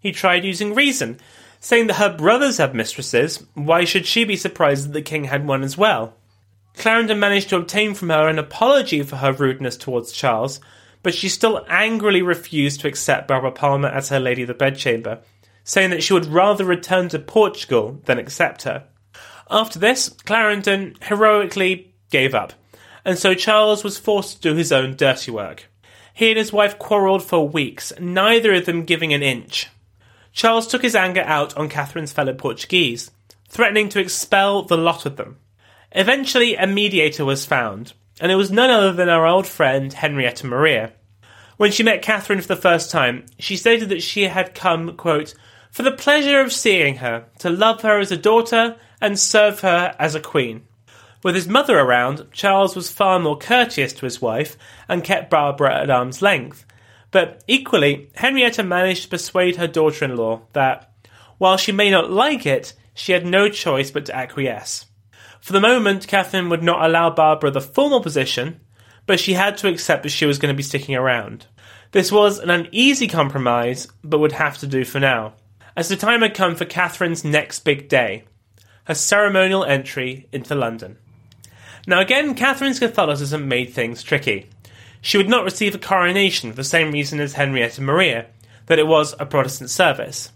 He 0.00 0.12
tried 0.12 0.44
using 0.44 0.74
reason, 0.74 1.20
saying 1.60 1.86
that 1.86 1.94
her 1.94 2.16
brothers 2.16 2.56
had 2.56 2.74
mistresses, 2.74 3.44
why 3.54 3.84
should 3.84 4.06
she 4.06 4.24
be 4.24 4.36
surprised 4.36 4.88
that 4.88 4.92
the 4.92 5.02
King 5.02 5.24
had 5.24 5.46
one 5.46 5.62
as 5.62 5.76
well? 5.78 6.14
Clarendon 6.76 7.20
managed 7.20 7.50
to 7.50 7.56
obtain 7.56 7.94
from 7.94 8.08
her 8.08 8.28
an 8.28 8.38
apology 8.38 9.02
for 9.02 9.16
her 9.16 9.32
rudeness 9.32 9.76
towards 9.76 10.12
Charles, 10.12 10.60
but 11.02 11.14
she 11.14 11.28
still 11.28 11.64
angrily 11.68 12.22
refused 12.22 12.80
to 12.80 12.88
accept 12.88 13.28
Barbara 13.28 13.52
Palmer 13.52 13.88
as 13.88 14.08
her 14.08 14.18
Lady 14.18 14.42
of 14.42 14.48
the 14.48 14.54
Bedchamber, 14.54 15.20
saying 15.62 15.90
that 15.90 16.02
she 16.02 16.14
would 16.14 16.26
rather 16.26 16.64
return 16.64 17.08
to 17.10 17.18
Portugal 17.18 18.00
than 18.06 18.18
accept 18.18 18.62
her. 18.62 18.84
After 19.50 19.78
this, 19.78 20.08
Clarendon 20.24 20.96
heroically 21.02 21.92
gave 22.10 22.34
up, 22.34 22.54
and 23.04 23.18
so 23.18 23.34
Charles 23.34 23.84
was 23.84 23.98
forced 23.98 24.36
to 24.36 24.50
do 24.50 24.54
his 24.56 24.72
own 24.72 24.96
dirty 24.96 25.30
work. 25.30 25.66
He 26.14 26.30
and 26.30 26.38
his 26.38 26.52
wife 26.52 26.78
quarrelled 26.78 27.22
for 27.22 27.48
weeks, 27.48 27.92
neither 27.98 28.54
of 28.54 28.66
them 28.66 28.84
giving 28.84 29.12
an 29.12 29.22
inch. 29.22 29.68
Charles 30.32 30.66
took 30.66 30.82
his 30.82 30.94
anger 30.94 31.22
out 31.22 31.56
on 31.56 31.68
Catherine's 31.68 32.12
fellow 32.12 32.34
Portuguese, 32.34 33.10
threatening 33.48 33.88
to 33.90 34.00
expel 34.00 34.62
the 34.62 34.76
lot 34.76 35.06
of 35.06 35.16
them. 35.16 35.38
Eventually, 35.92 36.54
a 36.54 36.66
mediator 36.66 37.24
was 37.24 37.44
found, 37.44 37.92
and 38.20 38.30
it 38.30 38.36
was 38.36 38.50
none 38.50 38.70
other 38.70 38.92
than 38.92 39.08
our 39.08 39.26
old 39.26 39.46
friend 39.46 39.92
Henrietta 39.92 40.46
Maria. 40.46 40.92
When 41.56 41.72
she 41.72 41.82
met 41.82 42.02
Catherine 42.02 42.40
for 42.40 42.48
the 42.48 42.56
first 42.56 42.90
time, 42.90 43.26
she 43.38 43.56
stated 43.56 43.88
that 43.88 44.02
she 44.02 44.24
had 44.24 44.54
come, 44.54 44.96
quote, 44.96 45.34
for 45.70 45.82
the 45.82 45.90
pleasure 45.92 46.40
of 46.40 46.52
seeing 46.52 46.96
her, 46.96 47.26
to 47.40 47.50
love 47.50 47.82
her 47.82 47.98
as 47.98 48.10
a 48.10 48.16
daughter, 48.16 48.76
and 49.00 49.18
serve 49.18 49.60
her 49.60 49.94
as 49.98 50.14
a 50.14 50.20
queen. 50.20 50.62
With 51.22 51.34
his 51.34 51.48
mother 51.48 51.78
around, 51.78 52.26
Charles 52.32 52.74
was 52.74 52.90
far 52.90 53.18
more 53.18 53.36
courteous 53.36 53.92
to 53.94 54.06
his 54.06 54.22
wife 54.22 54.56
and 54.88 55.04
kept 55.04 55.30
Barbara 55.30 55.82
at 55.82 55.90
arm's 55.90 56.22
length. 56.22 56.64
But 57.10 57.42
equally, 57.46 58.10
Henrietta 58.14 58.62
managed 58.62 59.04
to 59.04 59.08
persuade 59.08 59.56
her 59.56 59.66
daughter 59.66 60.04
in 60.04 60.16
law 60.16 60.42
that, 60.52 60.92
while 61.38 61.56
she 61.56 61.72
may 61.72 61.90
not 61.90 62.10
like 62.10 62.46
it, 62.46 62.74
she 62.94 63.12
had 63.12 63.26
no 63.26 63.48
choice 63.48 63.90
but 63.90 64.06
to 64.06 64.16
acquiesce. 64.16 64.86
For 65.40 65.52
the 65.52 65.60
moment, 65.60 66.06
Catherine 66.06 66.50
would 66.50 66.62
not 66.62 66.84
allow 66.84 67.10
Barbara 67.10 67.50
the 67.50 67.60
formal 67.60 68.02
position, 68.02 68.60
but 69.06 69.18
she 69.18 69.32
had 69.32 69.56
to 69.58 69.68
accept 69.68 70.02
that 70.02 70.10
she 70.10 70.26
was 70.26 70.38
going 70.38 70.52
to 70.52 70.56
be 70.56 70.62
sticking 70.62 70.94
around. 70.94 71.46
This 71.92 72.12
was 72.12 72.38
an 72.38 72.50
uneasy 72.50 73.08
compromise, 73.08 73.88
but 74.04 74.18
would 74.18 74.32
have 74.32 74.58
to 74.58 74.66
do 74.66 74.84
for 74.84 75.00
now, 75.00 75.34
as 75.76 75.88
the 75.88 75.96
time 75.96 76.22
had 76.22 76.34
come 76.34 76.54
for 76.54 76.64
Catherine's 76.64 77.24
next 77.24 77.60
big 77.60 77.88
day, 77.88 78.24
her 78.84 78.94
ceremonial 78.94 79.64
entry 79.64 80.28
into 80.30 80.54
London. 80.54 80.98
Now, 81.86 82.00
again, 82.00 82.34
Catherine's 82.34 82.78
Catholicism 82.78 83.48
made 83.48 83.72
things 83.72 84.02
tricky. 84.02 84.46
She 85.00 85.16
would 85.16 85.28
not 85.28 85.44
receive 85.44 85.74
a 85.74 85.78
coronation 85.78 86.50
for 86.50 86.56
the 86.56 86.64
same 86.64 86.92
reason 86.92 87.20
as 87.20 87.34
Henrietta 87.34 87.80
Maria, 87.80 88.26
that 88.66 88.78
it 88.78 88.86
was 88.86 89.14
a 89.18 89.26
Protestant 89.26 89.70
service. 89.70 90.32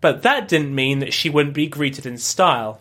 But 0.00 0.22
that 0.22 0.48
didn't 0.48 0.74
mean 0.74 0.98
that 1.00 1.12
she 1.12 1.30
wouldn't 1.30 1.54
be 1.54 1.66
greeted 1.66 2.06
in 2.06 2.18
style. 2.18 2.80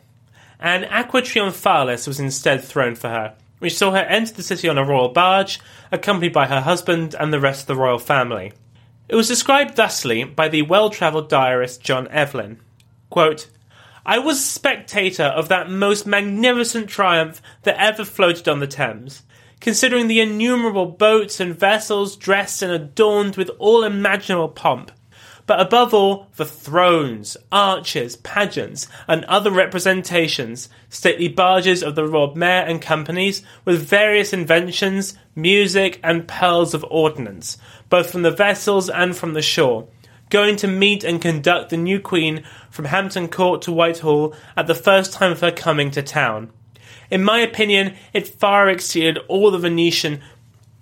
An 0.60 0.86
Aqua 0.86 1.22
Triumphalis 1.22 2.08
was 2.08 2.20
instead 2.20 2.64
thrown 2.64 2.96
for 2.96 3.10
her, 3.10 3.36
which 3.60 3.78
saw 3.78 3.92
her 3.92 3.98
enter 3.98 4.34
the 4.34 4.44
city 4.44 4.68
on 4.68 4.78
a 4.78 4.86
royal 4.86 5.10
barge, 5.10 5.60
accompanied 5.92 6.34
by 6.34 6.48
her 6.48 6.62
husband 6.62 7.16
and 7.20 7.32
the 7.32 7.40
rest 7.40 7.62
of 7.62 7.68
the 7.68 7.76
royal 7.76 8.00
family. 8.00 8.54
It 9.08 9.16
was 9.16 9.28
described 9.28 9.76
thusly 9.76 10.24
by 10.24 10.50
the 10.50 10.62
well 10.64 10.90
travelled 10.90 11.30
diarist 11.30 11.82
John 11.82 12.08
Evelyn. 12.10 12.60
Quote, 13.10 13.50
I 14.06 14.20
was 14.20 14.38
a 14.38 14.42
spectator 14.42 15.24
of 15.24 15.50
that 15.50 15.70
most 15.70 16.08
magnificent 16.08 16.90
triumph 16.90 17.42
that 17.64 17.80
ever 17.80 18.06
floated 18.06 18.48
on 18.48 18.60
the 18.60 18.68
Thames, 18.68 19.24
considering 19.60 20.08
the 20.08 20.22
innumerable 20.22 20.86
boats 20.86 21.40
and 21.40 21.58
vessels 21.58 22.16
dressed 22.16 22.62
and 22.62 22.72
adorned 22.72 23.36
with 23.36 23.50
all 23.60 23.84
imaginable 23.84 24.50
pomp, 24.50 24.92
but 25.50 25.60
above 25.60 25.96
all, 25.96 26.28
the 26.36 26.46
thrones, 26.46 27.36
arches, 27.52 28.18
pageants, 28.18 28.88
and 29.08 29.26
other 29.26 29.50
representations, 29.50 30.70
stately 30.90 31.28
barges 31.28 31.82
of 31.82 31.96
the 31.96 32.04
Lord 32.04 32.36
Mayor 32.36 32.62
and 32.62 32.80
companies, 32.80 33.42
with 33.66 33.82
various 33.82 34.32
inventions, 34.32 35.18
music, 35.36 36.00
and 36.04 36.28
pearls 36.28 36.76
of 36.76 36.86
ordnance, 36.92 37.58
both 37.90 38.12
from 38.12 38.22
the 38.22 38.30
vessels 38.30 38.92
and 38.92 39.18
from 39.18 39.34
the 39.34 39.42
shore, 39.42 39.88
going 40.30 40.56
to 40.58 40.68
meet 40.68 41.04
and 41.04 41.20
conduct 41.20 41.72
the 41.72 41.78
new 41.78 42.00
Queen 42.00 42.44
from 42.70 42.86
Hampton 42.86 43.28
Court 43.28 43.64
to 43.64 43.72
Whitehall 43.72 44.36
at 44.56 44.68
the 44.68 44.76
first 44.76 45.14
time 45.14 45.32
of 45.32 45.42
her 45.42 45.52
coming 45.52 45.90
to 45.90 46.04
town. 46.04 46.52
In 47.12 47.24
my 47.24 47.40
opinion, 47.40 47.96
it 48.14 48.28
far 48.28 48.70
exceeded 48.70 49.18
all 49.28 49.52
the 49.52 49.58
Venetian 49.58 50.22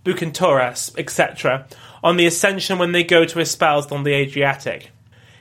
Bucentauras, 0.03 0.97
etc., 0.97 1.67
on 2.03 2.17
the 2.17 2.25
Ascension 2.25 2.77
when 2.77 2.91
they 2.91 3.03
go 3.03 3.25
to 3.25 3.39
espouse 3.39 3.91
on 3.91 4.03
the 4.03 4.13
Adriatic. 4.13 4.91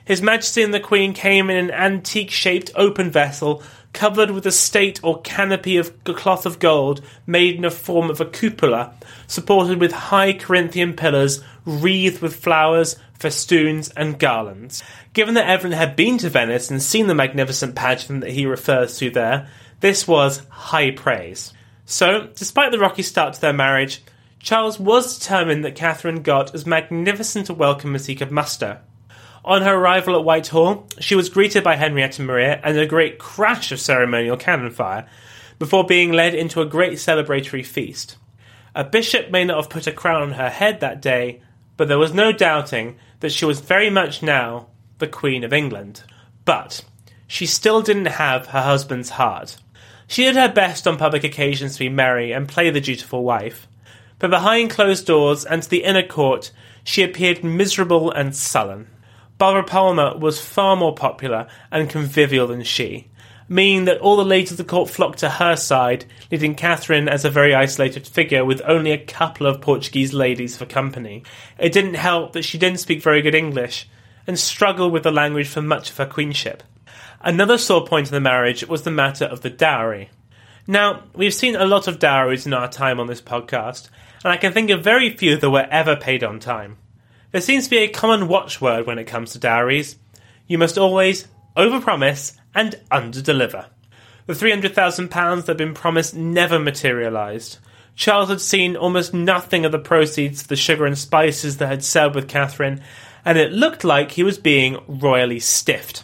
His 0.05 0.21
Majesty 0.21 0.63
and 0.63 0.73
the 0.73 0.79
Queen 0.79 1.13
came 1.13 1.49
in 1.49 1.57
an 1.57 1.71
antique 1.71 2.31
shaped 2.31 2.71
open 2.75 3.11
vessel 3.11 3.61
covered 3.93 4.31
with 4.31 4.45
a 4.45 4.51
state 4.51 4.99
or 5.03 5.21
canopy 5.21 5.75
of 5.75 6.03
cloth 6.03 6.45
of 6.45 6.59
gold 6.59 7.01
made 7.25 7.55
in 7.55 7.63
the 7.63 7.71
form 7.71 8.09
of 8.09 8.21
a 8.21 8.25
cupola, 8.25 8.93
supported 9.25 9.79
with 9.79 9.91
high 9.91 10.33
Corinthian 10.33 10.93
pillars 10.93 11.43
wreathed 11.65 12.21
with 12.21 12.35
flowers, 12.35 12.95
festoons, 13.13 13.89
and 13.97 14.19
garlands. 14.19 14.83
Given 15.13 15.33
that 15.33 15.49
Evelyn 15.49 15.73
had 15.73 15.95
been 15.95 16.17
to 16.19 16.29
Venice 16.29 16.69
and 16.69 16.81
seen 16.81 17.07
the 17.07 17.15
magnificent 17.15 17.75
pageant 17.75 18.21
that 18.21 18.31
he 18.31 18.45
refers 18.45 18.97
to 18.99 19.09
there, 19.09 19.49
this 19.79 20.07
was 20.07 20.45
high 20.49 20.91
praise. 20.91 21.53
So, 21.85 22.29
despite 22.35 22.71
the 22.71 22.79
rocky 22.79 23.03
start 23.03 23.35
to 23.35 23.41
their 23.41 23.53
marriage, 23.53 24.01
Charles 24.39 24.79
was 24.79 25.17
determined 25.17 25.63
that 25.65 25.75
Catherine 25.75 26.21
got 26.21 26.53
as 26.53 26.65
magnificent 26.65 27.49
a 27.49 27.53
welcome 27.53 27.95
as 27.95 28.05
he 28.05 28.15
could 28.15 28.31
muster. 28.31 28.81
On 29.45 29.61
her 29.61 29.75
arrival 29.75 30.15
at 30.15 30.25
Whitehall, 30.25 30.87
she 30.99 31.15
was 31.15 31.29
greeted 31.29 31.63
by 31.63 31.75
Henrietta 31.75 32.21
Maria 32.21 32.59
and 32.63 32.77
a 32.77 32.85
great 32.85 33.17
crash 33.17 33.71
of 33.71 33.79
ceremonial 33.79 34.35
cannon 34.35 34.71
fire, 34.71 35.07
before 35.59 35.85
being 35.85 36.11
led 36.11 36.35
into 36.35 36.61
a 36.61 36.65
great 36.65 36.93
celebratory 36.93 37.65
feast. 37.65 38.17
A 38.75 38.83
bishop 38.83 39.31
may 39.31 39.43
not 39.43 39.57
have 39.57 39.69
put 39.69 39.87
a 39.87 39.91
crown 39.91 40.21
on 40.21 40.31
her 40.33 40.49
head 40.49 40.81
that 40.81 41.01
day, 41.01 41.41
but 41.77 41.87
there 41.87 41.97
was 41.97 42.13
no 42.13 42.31
doubting 42.31 42.97
that 43.21 43.31
she 43.31 43.45
was 43.45 43.59
very 43.59 43.89
much 43.89 44.21
now 44.21 44.67
the 44.99 45.07
Queen 45.07 45.43
of 45.43 45.53
England. 45.53 46.03
But 46.45 46.83
she 47.27 47.45
still 47.45 47.81
didn't 47.81 48.05
have 48.05 48.47
her 48.47 48.61
husband's 48.61 49.11
heart. 49.11 49.57
She 50.07 50.23
did 50.23 50.35
her 50.37 50.51
best 50.51 50.87
on 50.87 50.97
public 50.97 51.23
occasions 51.23 51.73
to 51.73 51.79
be 51.79 51.89
merry 51.89 52.31
and 52.31 52.47
play 52.47 52.69
the 52.69 52.81
dutiful 52.81 53.23
wife, 53.23 53.67
but 54.19 54.29
behind 54.29 54.69
closed 54.69 55.05
doors 55.05 55.45
and 55.45 55.61
to 55.61 55.69
the 55.69 55.83
inner 55.83 56.05
court 56.05 56.51
she 56.83 57.03
appeared 57.03 57.43
miserable 57.43 58.09
and 58.11 58.33
sullen. 58.33 58.87
Barbara 59.37 59.65
Palmer 59.65 60.17
was 60.17 60.41
far 60.41 60.75
more 60.75 60.95
popular 60.95 61.47
and 61.69 61.89
convivial 61.89 62.47
than 62.47 62.63
she, 62.63 63.07
meaning 63.49 63.85
that 63.85 63.99
all 63.99 64.15
the 64.15 64.25
ladies 64.25 64.51
of 64.51 64.57
the 64.57 64.63
court 64.63 64.89
flocked 64.89 65.19
to 65.19 65.29
her 65.29 65.55
side, 65.55 66.05
leaving 66.31 66.55
Catherine 66.55 67.09
as 67.09 67.25
a 67.25 67.29
very 67.29 67.53
isolated 67.53 68.07
figure 68.07 68.45
with 68.45 68.61
only 68.65 68.91
a 68.91 68.97
couple 68.97 69.45
of 69.45 69.61
Portuguese 69.61 70.13
ladies 70.13 70.57
for 70.57 70.65
company. 70.65 71.23
It 71.59 71.73
didn't 71.73 71.95
help 71.95 72.33
that 72.33 72.45
she 72.45 72.57
didn't 72.57 72.79
speak 72.79 73.03
very 73.03 73.21
good 73.21 73.35
English, 73.35 73.87
and 74.25 74.39
struggled 74.39 74.91
with 74.91 75.03
the 75.03 75.11
language 75.11 75.47
for 75.47 75.61
much 75.61 75.89
of 75.89 75.97
her 75.97 76.05
queenship. 76.05 76.63
Another 77.21 77.57
sore 77.57 77.85
point 77.85 78.07
in 78.07 78.13
the 78.13 78.19
marriage 78.19 78.67
was 78.67 78.83
the 78.83 78.91
matter 78.91 79.25
of 79.25 79.41
the 79.41 79.49
dowry. 79.49 80.09
Now, 80.67 81.03
we've 81.13 81.33
seen 81.33 81.55
a 81.55 81.65
lot 81.65 81.87
of 81.87 81.99
dowries 81.99 82.45
in 82.45 82.53
our 82.53 82.69
time 82.69 82.99
on 82.99 83.07
this 83.07 83.21
podcast, 83.21 83.89
and 84.23 84.31
I 84.31 84.37
can 84.37 84.53
think 84.53 84.69
of 84.69 84.83
very 84.83 85.15
few 85.15 85.37
that 85.37 85.49
were 85.49 85.67
ever 85.71 85.95
paid 85.95 86.23
on 86.23 86.39
time. 86.39 86.77
There 87.31 87.41
seems 87.41 87.65
to 87.65 87.69
be 87.69 87.77
a 87.79 87.87
common 87.87 88.27
watchword 88.27 88.85
when 88.85 88.99
it 88.99 89.05
comes 89.05 89.31
to 89.31 89.39
dowries. 89.39 89.97
You 90.47 90.57
must 90.57 90.77
always 90.77 91.27
overpromise 91.55 92.37
and 92.53 92.79
underdeliver. 92.91 93.67
The 94.25 94.33
£300,000 94.33 95.09
that 95.09 95.47
had 95.47 95.57
been 95.57 95.73
promised 95.73 96.15
never 96.15 96.59
materialised. 96.59 97.59
Charles 97.95 98.29
had 98.29 98.41
seen 98.41 98.75
almost 98.75 99.13
nothing 99.13 99.65
of 99.65 99.71
the 99.71 99.79
proceeds 99.79 100.41
of 100.41 100.49
the 100.49 100.55
sugar 100.55 100.85
and 100.85 100.97
spices 100.97 101.57
that 101.57 101.67
had 101.67 101.83
sailed 101.83 102.13
with 102.13 102.27
Catherine, 102.27 102.81
and 103.25 103.37
it 103.37 103.51
looked 103.51 103.83
like 103.83 104.11
he 104.11 104.23
was 104.23 104.37
being 104.37 104.77
royally 104.87 105.39
stiffed. 105.39 106.03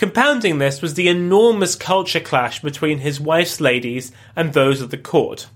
Compounding 0.00 0.56
this 0.56 0.80
was 0.80 0.94
the 0.94 1.08
enormous 1.08 1.76
culture 1.76 2.20
clash 2.20 2.62
between 2.62 3.00
his 3.00 3.20
wife's 3.20 3.60
ladies 3.60 4.12
and 4.34 4.54
those 4.54 4.80
of 4.80 4.88
the 4.88 4.96
court. 4.96 5.48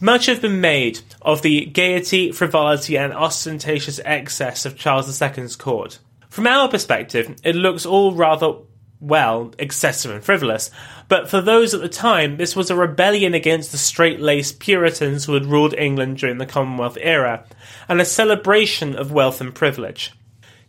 Much 0.00 0.26
has 0.26 0.40
been 0.40 0.60
made 0.60 0.98
of 1.20 1.42
the 1.42 1.66
gaiety, 1.66 2.32
frivolity, 2.32 2.98
and 2.98 3.12
ostentatious 3.12 4.00
excess 4.04 4.66
of 4.66 4.76
Charles 4.76 5.22
II's 5.22 5.54
court. 5.54 6.00
From 6.28 6.48
our 6.48 6.68
perspective, 6.68 7.36
it 7.44 7.54
looks 7.54 7.86
all 7.86 8.12
rather, 8.12 8.54
well, 8.98 9.54
excessive 9.56 10.10
and 10.10 10.24
frivolous, 10.24 10.72
but 11.06 11.30
for 11.30 11.40
those 11.40 11.72
at 11.72 11.80
the 11.80 11.88
time, 11.88 12.38
this 12.38 12.56
was 12.56 12.72
a 12.72 12.74
rebellion 12.74 13.34
against 13.34 13.70
the 13.70 13.78
straight 13.78 14.18
laced 14.18 14.58
Puritans 14.58 15.26
who 15.26 15.34
had 15.34 15.46
ruled 15.46 15.74
England 15.74 16.18
during 16.18 16.38
the 16.38 16.44
Commonwealth 16.46 16.98
era, 17.00 17.46
and 17.88 18.00
a 18.00 18.04
celebration 18.04 18.96
of 18.96 19.12
wealth 19.12 19.40
and 19.40 19.54
privilege. 19.54 20.10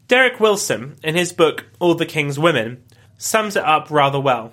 Derek 0.08 0.39
Wilson, 0.39 0.98
in 1.04 1.15
his 1.15 1.34
book 1.34 1.65
All 1.80 1.96
the 1.96 2.06
King's 2.06 2.38
Women, 2.38 2.84
sums 3.23 3.55
it 3.55 3.63
up 3.63 3.89
rather 3.89 4.19
well. 4.19 4.51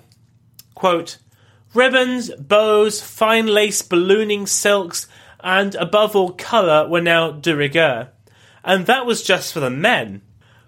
Quote, 0.75 1.17
Ribbons, 1.73 2.31
bows, 2.35 3.01
fine 3.01 3.47
lace, 3.47 3.81
ballooning 3.81 4.47
silks, 4.47 5.07
and 5.43 5.75
above 5.75 6.15
all 6.15 6.31
colour 6.31 6.87
were 6.87 7.01
now 7.01 7.31
de 7.31 7.53
rigueur. 7.53 8.09
And 8.63 8.85
that 8.85 9.05
was 9.05 9.23
just 9.23 9.51
for 9.51 9.59
the 9.59 9.69
men. 9.69 10.21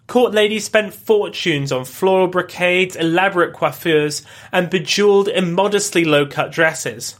Court 0.05 0.33
ladies 0.33 0.65
spent 0.65 0.93
fortunes 0.93 1.71
on 1.71 1.85
floral 1.85 2.27
brocades, 2.27 2.97
elaborate 2.97 3.53
coiffures, 3.53 4.23
and 4.51 4.69
bejewelled, 4.69 5.33
immodestly 5.33 6.03
low 6.03 6.25
cut 6.25 6.51
dresses. 6.51 7.17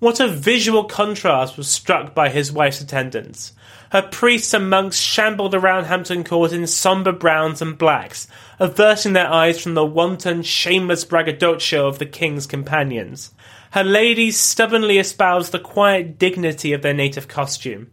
What 0.00 0.20
a 0.20 0.28
visual 0.28 0.84
contrast 0.84 1.56
was 1.56 1.66
struck 1.68 2.14
by 2.14 2.28
his 2.28 2.52
wife's 2.52 2.80
attendants. 2.80 3.52
Her 3.90 4.02
priests 4.02 4.54
and 4.54 4.70
monks 4.70 4.96
shambled 4.96 5.56
around 5.56 5.86
Hampton 5.86 6.22
Court 6.22 6.52
in 6.52 6.68
sombre 6.68 7.12
browns 7.12 7.60
and 7.60 7.76
blacks, 7.76 8.28
averting 8.60 9.14
their 9.14 9.28
eyes 9.28 9.60
from 9.60 9.74
the 9.74 9.84
wanton, 9.84 10.42
shameless 10.42 11.04
braggadocio 11.04 11.88
of 11.88 11.98
the 11.98 12.06
king's 12.06 12.46
companions. 12.46 13.32
Her 13.72 13.82
ladies 13.82 14.38
stubbornly 14.38 14.98
espoused 14.98 15.50
the 15.50 15.58
quiet 15.58 16.16
dignity 16.16 16.72
of 16.72 16.82
their 16.82 16.94
native 16.94 17.26
costume. 17.26 17.90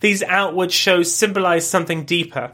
These 0.00 0.24
outward 0.24 0.72
shows 0.72 1.14
symbolized 1.14 1.68
something 1.68 2.04
deeper. 2.04 2.50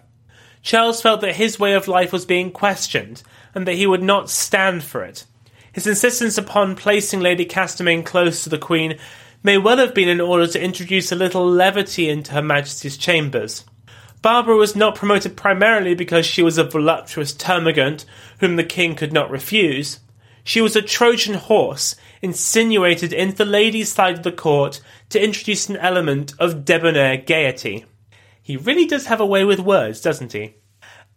Charles 0.60 1.00
felt 1.00 1.22
that 1.22 1.36
his 1.36 1.58
way 1.58 1.72
of 1.72 1.88
life 1.88 2.12
was 2.12 2.26
being 2.26 2.50
questioned, 2.52 3.22
and 3.54 3.66
that 3.66 3.76
he 3.76 3.86
would 3.86 4.02
not 4.02 4.28
stand 4.28 4.84
for 4.84 5.02
it. 5.02 5.24
His 5.72 5.87
insistence 5.87 6.37
upon 6.37 6.74
placing 6.76 7.20
Lady 7.20 7.44
Castlemaine 7.44 8.02
close 8.02 8.42
to 8.42 8.48
the 8.48 8.59
Queen 8.59 8.98
may 9.42 9.56
well 9.56 9.78
have 9.78 9.94
been 9.94 10.09
in 10.09 10.20
order 10.20 10.46
to 10.46 10.62
introduce 10.62 11.12
a 11.12 11.16
little 11.16 11.48
levity 11.48 12.09
into 12.09 12.33
Her 12.33 12.42
Majesty's 12.42 12.96
chambers. 12.96 13.64
Barbara 14.22 14.56
was 14.56 14.76
not 14.76 14.96
promoted 14.96 15.37
primarily 15.37 15.94
because 15.94 16.26
she 16.26 16.42
was 16.42 16.59
a 16.59 16.64
voluptuous 16.64 17.33
termagant 17.33 18.04
whom 18.40 18.56
the 18.56 18.64
king 18.64 18.94
could 18.94 19.12
not 19.12 19.30
refuse. 19.30 20.00
She 20.44 20.61
was 20.61 20.76
a 20.76 20.83
Trojan 20.83 21.35
horse 21.35 21.94
insinuated 22.20 23.12
into 23.12 23.37
the 23.37 23.44
ladies' 23.44 23.92
side 23.92 24.18
of 24.18 24.22
the 24.24 24.33
court 24.33 24.80
to 25.11 25.22
introduce 25.22 25.68
an 25.68 25.76
element 25.76 26.35
of 26.38 26.64
debonair 26.64 27.16
gaiety. 27.16 27.87
He 28.42 28.56
really 28.56 28.87
does 28.87 29.06
have 29.06 29.20
a 29.20 29.26
way 29.26 29.44
with 29.44 29.61
words, 29.61 30.00
doesn't 30.00 30.33
he? 30.33 30.56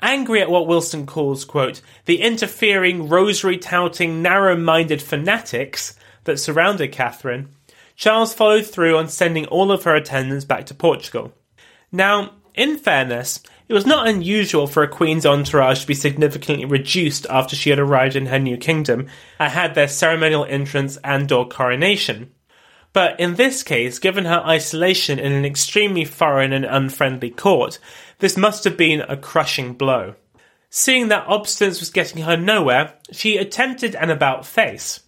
Angry 0.03 0.41
at 0.41 0.49
what 0.49 0.67
Wilson 0.67 1.05
calls, 1.05 1.45
quote, 1.45 1.79
the 2.03 2.21
interfering, 2.21 3.07
rosary 3.07 3.57
touting, 3.57 4.21
narrow 4.21 4.57
minded 4.57 5.01
fanatics 5.01 5.95
that 6.25 6.41
surrounded 6.41 6.91
Catherine, 6.91 7.55
Charles 7.95 8.33
followed 8.33 8.65
through 8.65 8.97
on 8.97 9.07
sending 9.07 9.45
all 9.45 9.71
of 9.71 9.85
her 9.85 9.95
attendants 9.95 10.43
back 10.43 10.65
to 10.65 10.73
Portugal. 10.73 11.31
Now, 11.89 12.33
in 12.53 12.77
fairness, 12.77 13.39
it 13.69 13.73
was 13.73 13.85
not 13.85 14.05
unusual 14.05 14.67
for 14.67 14.83
a 14.83 14.89
queen's 14.89 15.25
entourage 15.25 15.79
to 15.79 15.87
be 15.87 15.93
significantly 15.93 16.65
reduced 16.65 17.25
after 17.29 17.55
she 17.55 17.69
had 17.69 17.79
arrived 17.79 18.17
in 18.17 18.25
her 18.25 18.39
new 18.39 18.57
kingdom 18.57 19.07
and 19.39 19.53
had 19.53 19.73
their 19.73 19.87
ceremonial 19.87 20.43
entrance 20.43 20.97
and 20.97 21.31
or 21.31 21.47
coronation. 21.47 22.29
But 22.93 23.19
in 23.19 23.35
this 23.35 23.63
case, 23.63 23.97
given 23.97 24.25
her 24.25 24.43
isolation 24.45 25.17
in 25.17 25.31
an 25.31 25.45
extremely 25.45 26.05
foreign 26.05 26.53
and 26.53 26.63
unfriendly 26.63 27.31
court, 27.31 27.79
this 28.23 28.37
must 28.37 28.63
have 28.63 28.77
been 28.77 29.01
a 29.01 29.17
crushing 29.17 29.73
blow. 29.73 30.15
Seeing 30.69 31.09
that 31.09 31.27
obstinance 31.27 31.81
was 31.81 31.89
getting 31.89 32.23
her 32.23 32.37
nowhere, 32.37 32.93
she 33.11 33.35
attempted 33.35 33.95
an 33.95 34.09
about 34.09 34.45
face. 34.45 35.01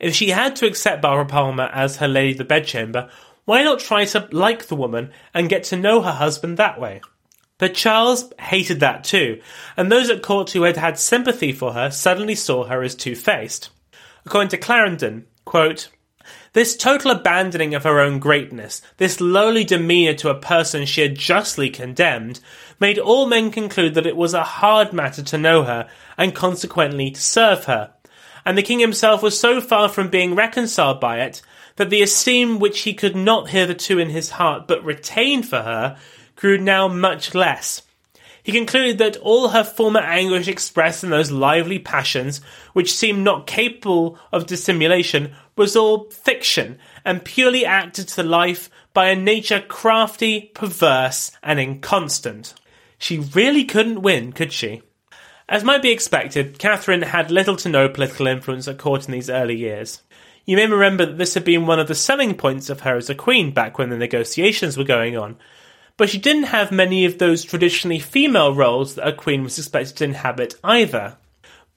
If 0.00 0.16
she 0.16 0.30
had 0.30 0.56
to 0.56 0.66
accept 0.66 1.00
Barbara 1.00 1.26
Palmer 1.26 1.70
as 1.72 1.98
her 1.98 2.08
lady 2.08 2.32
of 2.32 2.38
the 2.38 2.44
bedchamber, 2.44 3.10
why 3.44 3.62
not 3.62 3.78
try 3.78 4.06
to 4.06 4.28
like 4.32 4.66
the 4.66 4.74
woman 4.74 5.12
and 5.32 5.48
get 5.48 5.62
to 5.64 5.76
know 5.76 6.00
her 6.00 6.10
husband 6.10 6.56
that 6.56 6.80
way? 6.80 7.00
But 7.58 7.76
Charles 7.76 8.32
hated 8.40 8.80
that 8.80 9.04
too, 9.04 9.40
and 9.76 9.92
those 9.92 10.10
at 10.10 10.24
court 10.24 10.50
who 10.50 10.62
had 10.64 10.76
had 10.76 10.98
sympathy 10.98 11.52
for 11.52 11.74
her 11.74 11.92
suddenly 11.92 12.34
saw 12.34 12.64
her 12.64 12.82
as 12.82 12.96
two 12.96 13.14
faced. 13.14 13.70
According 14.26 14.48
to 14.48 14.56
Clarendon, 14.56 15.26
quote, 15.44 15.90
this 16.52 16.76
total 16.76 17.10
abandoning 17.10 17.74
of 17.74 17.84
her 17.84 18.00
own 18.00 18.18
greatness, 18.18 18.82
this 18.96 19.20
lowly 19.20 19.64
demeanour 19.64 20.14
to 20.14 20.30
a 20.30 20.38
person 20.38 20.86
she 20.86 21.02
had 21.02 21.16
justly 21.16 21.70
condemned, 21.70 22.40
made 22.80 22.98
all 22.98 23.26
men 23.26 23.50
conclude 23.50 23.94
that 23.94 24.06
it 24.06 24.16
was 24.16 24.34
a 24.34 24.44
hard 24.44 24.92
matter 24.92 25.22
to 25.22 25.38
know 25.38 25.64
her, 25.64 25.88
and 26.16 26.34
consequently 26.34 27.10
to 27.10 27.20
serve 27.20 27.64
her. 27.64 27.92
And 28.44 28.56
the 28.56 28.62
king 28.62 28.78
himself 28.78 29.22
was 29.22 29.38
so 29.38 29.60
far 29.60 29.88
from 29.88 30.08
being 30.08 30.34
reconciled 30.34 31.00
by 31.00 31.20
it, 31.20 31.42
that 31.76 31.90
the 31.90 32.02
esteem 32.02 32.58
which 32.58 32.80
he 32.80 32.94
could 32.94 33.14
not 33.14 33.50
hitherto 33.50 33.98
in 33.98 34.10
his 34.10 34.30
heart 34.30 34.66
but 34.66 34.84
retain 34.84 35.42
for 35.42 35.62
her 35.62 35.96
grew 36.34 36.58
now 36.58 36.88
much 36.88 37.34
less. 37.34 37.82
He 38.48 38.52
concluded 38.52 38.96
that 38.96 39.18
all 39.18 39.48
her 39.48 39.62
former 39.62 40.00
anguish 40.00 40.48
expressed 40.48 41.04
in 41.04 41.10
those 41.10 41.30
lively 41.30 41.78
passions, 41.78 42.40
which 42.72 42.94
seemed 42.94 43.22
not 43.22 43.46
capable 43.46 44.18
of 44.32 44.46
dissimulation, 44.46 45.34
was 45.54 45.76
all 45.76 46.08
fiction, 46.08 46.78
and 47.04 47.26
purely 47.26 47.66
acted 47.66 48.08
to 48.08 48.22
life 48.22 48.70
by 48.94 49.10
a 49.10 49.14
nature 49.14 49.60
crafty, 49.60 50.50
perverse, 50.54 51.30
and 51.42 51.60
inconstant. 51.60 52.54
She 52.96 53.18
really 53.18 53.64
couldn't 53.64 54.00
win, 54.00 54.32
could 54.32 54.54
she? 54.54 54.80
As 55.46 55.62
might 55.62 55.82
be 55.82 55.90
expected, 55.90 56.58
Catherine 56.58 57.02
had 57.02 57.30
little 57.30 57.56
to 57.56 57.68
no 57.68 57.86
political 57.90 58.26
influence 58.26 58.66
at 58.66 58.78
court 58.78 59.04
in 59.04 59.12
these 59.12 59.28
early 59.28 59.56
years. 59.56 60.02
You 60.46 60.56
may 60.56 60.66
remember 60.66 61.04
that 61.04 61.18
this 61.18 61.34
had 61.34 61.44
been 61.44 61.66
one 61.66 61.80
of 61.80 61.88
the 61.88 61.94
selling 61.94 62.34
points 62.34 62.70
of 62.70 62.80
her 62.80 62.96
as 62.96 63.10
a 63.10 63.14
queen 63.14 63.52
back 63.52 63.76
when 63.76 63.90
the 63.90 63.98
negotiations 63.98 64.78
were 64.78 64.84
going 64.84 65.18
on, 65.18 65.36
but 65.98 66.08
she 66.08 66.16
didn't 66.16 66.44
have 66.44 66.72
many 66.72 67.04
of 67.04 67.18
those 67.18 67.44
traditionally 67.44 67.98
female 67.98 68.54
roles 68.54 68.94
that 68.94 69.06
a 69.06 69.12
queen 69.12 69.42
was 69.42 69.58
expected 69.58 69.96
to 69.96 70.04
inhabit 70.04 70.54
either. 70.64 71.18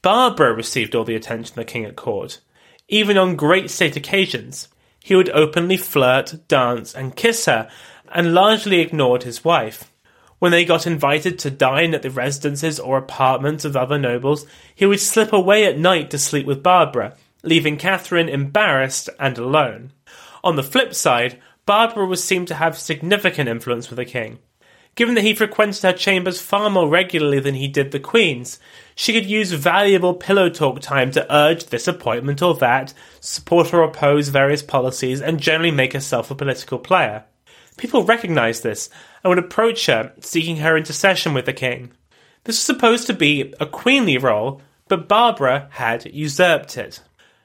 Barbara 0.02 0.54
received 0.54 0.96
all 0.96 1.04
the 1.04 1.16
attention 1.16 1.56
the 1.56 1.66
king 1.66 1.84
at 1.84 1.98
court. 1.98 2.40
Even 2.88 3.18
on 3.18 3.36
great 3.36 3.70
state 3.70 3.96
occasions, 3.96 4.70
he 5.04 5.16
would 5.16 5.30
openly 5.32 5.76
flirt, 5.76 6.48
dance, 6.48 6.94
and 6.94 7.16
kiss 7.16 7.46
her, 7.46 7.70
and 8.14 8.34
largely 8.34 8.80
ignored 8.80 9.24
his 9.24 9.44
wife. 9.44 9.92
When 10.38 10.52
they 10.52 10.66
got 10.66 10.88
invited 10.88 11.40
to 11.40 11.52
dine 11.52 11.94
at 11.94 12.04
the 12.04 12.10
residences 12.10 12.80
or 12.80 12.98
apartments 12.98 13.66
of 13.66 13.76
other 13.76 13.98
nobles, 13.98 14.46
he 14.76 14.86
would 14.86 15.00
slip 15.00 15.34
away 15.34 15.66
at 15.66 15.80
night 15.80 16.12
to 16.12 16.18
sleep 16.20 16.46
with 16.46 16.64
Barbara, 16.64 17.16
leaving 17.44 17.78
Catherine 17.78 18.30
embarrassed 18.30 19.10
and 19.20 19.38
alone. 19.38 19.94
On 20.44 20.56
the 20.56 20.64
flip 20.64 20.94
side, 20.94 21.40
Barbara 21.72 22.06
was 22.06 22.22
seen 22.22 22.46
to 22.48 22.56
have 22.56 22.78
significant 22.78 23.48
influence 23.48 23.90
with 23.90 23.96
the 23.96 24.04
king. 24.04 24.40
Given 24.96 25.16
that 25.16 25.24
he 25.24 25.34
frequented 25.34 25.82
her 25.84 25.94
chambers 25.94 26.42
far 26.42 26.70
more 26.70 26.90
regularly 26.90 27.40
than 27.40 27.56
he 27.56 27.70
did 27.70 27.92
the 27.92 28.00
Queen's, 28.02 28.60
she 28.94 29.14
could 29.14 29.26
use 29.26 29.54
valuable 29.54 30.14
pillow 30.14 30.50
talk 30.50 30.82
time 30.82 31.12
to 31.12 31.34
urge 31.34 31.68
this 31.68 31.88
appointment 31.88 32.42
or 32.42 32.56
that, 32.56 32.94
support 33.22 33.74
or 33.74 33.84
oppose 33.84 34.28
various 34.28 34.62
policies, 34.62 35.22
and 35.22 35.40
generally 35.40 35.72
make 35.72 35.94
herself 35.94 36.30
a 36.30 36.36
political 36.36 36.78
player. 36.78 37.24
People 37.78 38.04
recognised 38.04 38.64
this 38.64 38.90
and 39.24 39.30
would 39.30 39.40
approach 39.40 39.86
her, 39.86 40.12
seeking 40.20 40.58
her 40.58 40.76
intercession 40.76 41.34
with 41.34 41.46
the 41.46 41.54
king. 41.54 41.94
This 42.44 42.58
was 42.58 42.64
supposed 42.64 43.08
to 43.08 43.14
be 43.14 43.54
a 43.62 43.66
queenly 43.66 44.18
role, 44.18 44.62
but 44.90 45.08
Barbara 45.08 45.70
had 45.72 46.14
usurped 46.14 46.76
it. 46.76 47.00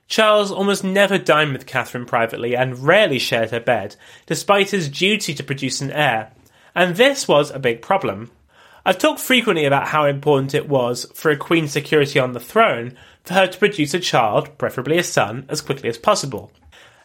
Charles 0.08 0.52
almost 0.52 0.84
never 0.84 1.18
dined 1.18 1.52
with 1.52 1.66
Catherine 1.66 2.06
privately 2.06 2.54
and 2.54 2.78
rarely 2.78 3.18
shared 3.18 3.50
her 3.50 3.60
bed, 3.60 3.96
despite 4.26 4.70
his 4.70 4.88
duty 4.88 5.34
to 5.34 5.42
produce 5.42 5.80
an 5.80 5.90
heir, 5.90 6.32
and 6.74 6.96
this 6.96 7.26
was 7.26 7.50
a 7.50 7.58
big 7.58 7.82
problem. 7.82 8.30
I've 8.84 8.98
talked 8.98 9.18
frequently 9.18 9.64
about 9.64 9.88
how 9.88 10.04
important 10.04 10.54
it 10.54 10.68
was 10.68 11.10
for 11.12 11.30
a 11.30 11.36
queen's 11.36 11.72
security 11.72 12.20
on 12.20 12.32
the 12.32 12.40
throne 12.40 12.96
for 13.24 13.34
her 13.34 13.48
to 13.48 13.58
produce 13.58 13.94
a 13.94 13.98
child, 14.00 14.56
preferably 14.58 14.96
a 14.96 15.02
son, 15.02 15.44
as 15.48 15.60
quickly 15.60 15.88
as 15.88 15.98
possible. 15.98 16.52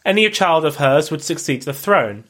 Any 0.04 0.30
child 0.30 0.64
of 0.64 0.76
hers 0.76 1.10
would 1.10 1.22
succeed 1.22 1.62
to 1.62 1.66
the 1.66 1.72
throne. 1.72 2.24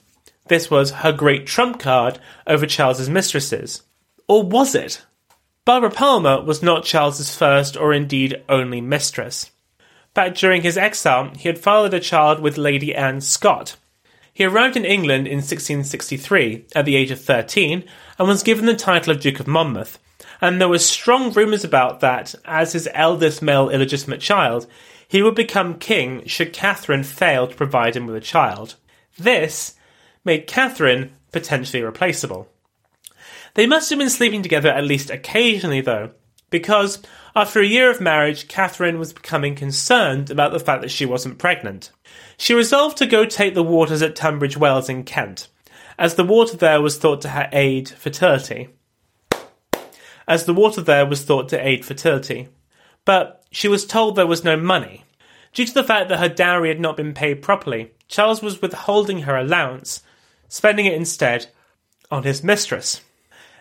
This 0.49 0.71
was 0.71 0.91
her 0.91 1.13
great 1.13 1.47
trump 1.47 1.79
card 1.79 2.19
over 2.47 2.67
Charles's 2.67 3.11
mistresses. 3.11 3.83
Or 4.27 4.43
was 4.43 4.75
it? 4.75 5.05
Barbara 5.65 5.91
Palmer 5.91 6.43
was 6.43 6.63
not 6.63 6.85
Charles's 6.85 7.37
first 7.37 7.77
or 7.77 7.93
indeed 7.93 8.43
only 8.49 8.81
mistress. 8.81 9.52
Back 10.15 10.35
during 10.35 10.63
his 10.63 10.77
exile, 10.77 11.31
he 11.39 11.49
had 11.49 11.59
fathered 11.59 11.95
a 11.95 12.01
child 12.01 12.41
with 12.41 12.59
Lady 12.59 12.95
Anne 12.95 13.21
Scott. 13.21 13.77
He 14.35 14.45
arrived 14.45 14.77
in 14.77 14.85
England 14.85 15.27
in 15.27 15.39
1663 15.39 16.67
at 16.75 16.85
the 16.85 16.97
age 16.97 17.11
of 17.11 17.21
13 17.21 17.85
and 18.19 18.29
was 18.29 18.43
given 18.43 18.67
the 18.67 18.75
title 18.75 19.13
of 19.13 19.21
Duke 19.21 19.41
of 19.41 19.47
Monmouth. 19.47 19.99
And 20.41 20.61
there 20.61 20.69
were 20.69 20.79
strong 20.79 21.33
rumours 21.33 21.65
about 21.65 22.01
that, 22.01 22.35
as 22.45 22.73
his 22.73 22.89
eldest 22.93 23.43
male 23.43 23.71
illegitimate 23.71 24.21
child, 24.21 24.67
he 25.07 25.23
would 25.23 25.35
become 25.35 25.79
king 25.79 26.27
should 26.27 26.53
Catherine 26.53 27.05
fail 27.05 27.47
to 27.47 27.55
provide 27.55 27.95
him 27.97 28.07
with 28.07 28.17
a 28.17 28.21
child. 28.21 28.77
This 29.19 29.75
made 30.25 30.47
Catherine 30.47 31.13
potentially 31.33 31.83
replaceable. 31.83 32.49
They 33.55 33.67
must 33.67 33.91
have 33.91 33.99
been 33.99 34.11
sleeping 34.11 34.43
together 34.43 34.71
at 34.71 34.85
least 34.85 35.11
occasionally, 35.11 35.83
though, 35.83 36.11
because 36.51 37.03
after 37.35 37.61
a 37.61 37.67
year 37.67 37.91
of 37.91 38.01
marriage, 38.01 38.49
Catherine 38.49 38.99
was 38.99 39.13
becoming 39.13 39.55
concerned 39.55 40.31
about 40.31 40.53
the 40.53 40.61
fact 40.61 40.83
that 40.83 40.91
she 40.91 41.07
wasn't 41.07 41.39
pregnant. 41.39 41.91
She 42.37 42.55
resolved 42.55 42.99
to 42.99 43.07
go 43.07 43.25
take 43.25 43.55
the 43.55 43.63
waters 43.63 44.03
at 44.03 44.17
Tunbridge 44.17 44.57
Wells 44.57 44.89
in 44.89 45.05
Kent, 45.05 45.49
as 45.99 46.15
the 46.15 46.25
water 46.25 46.57
there 46.57 46.83
was 46.83 46.99
thought 46.99 47.21
to 47.23 47.49
aid 47.53 47.89
fertility. 47.89 48.69
As 50.29 50.45
the 50.45 50.55
water 50.55 50.83
there 50.83 51.07
was 51.07 51.25
thought 51.25 51.49
to 51.51 51.67
aid 51.67 51.85
fertility. 51.85 52.49
But 53.05 53.45
she 53.51 53.69
was 53.69 53.87
told 53.87 54.17
there 54.17 54.27
was 54.27 54.45
no 54.45 54.57
money. 54.57 55.05
Due 55.53 55.67
to 55.67 55.75
the 55.75 55.85
fact 55.85 56.09
that 56.09 56.19
her 56.19 56.29
dowry 56.29 56.69
had 56.69 56.81
not 56.81 56.97
been 56.97 57.15
paid 57.15 57.43
properly, 57.43 57.93
Charles 58.09 58.43
was 58.43 58.63
withholding 58.63 59.23
her 59.23 59.37
allowance, 59.37 60.03
spending 60.49 60.87
it 60.87 60.95
instead 60.95 61.47
on 62.11 62.23
his 62.23 62.43
mistress. 62.43 63.01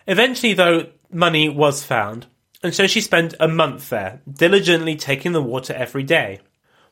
Eventually, 0.06 0.54
though, 0.54 0.86
money 1.10 1.48
was 1.48 1.84
found, 1.84 2.26
and 2.62 2.74
so 2.74 2.86
she 2.86 3.00
spent 3.00 3.34
a 3.40 3.48
month 3.48 3.90
there, 3.90 4.20
diligently 4.30 4.96
taking 4.96 5.32
the 5.32 5.42
water 5.42 5.72
every 5.72 6.02
day. 6.02 6.40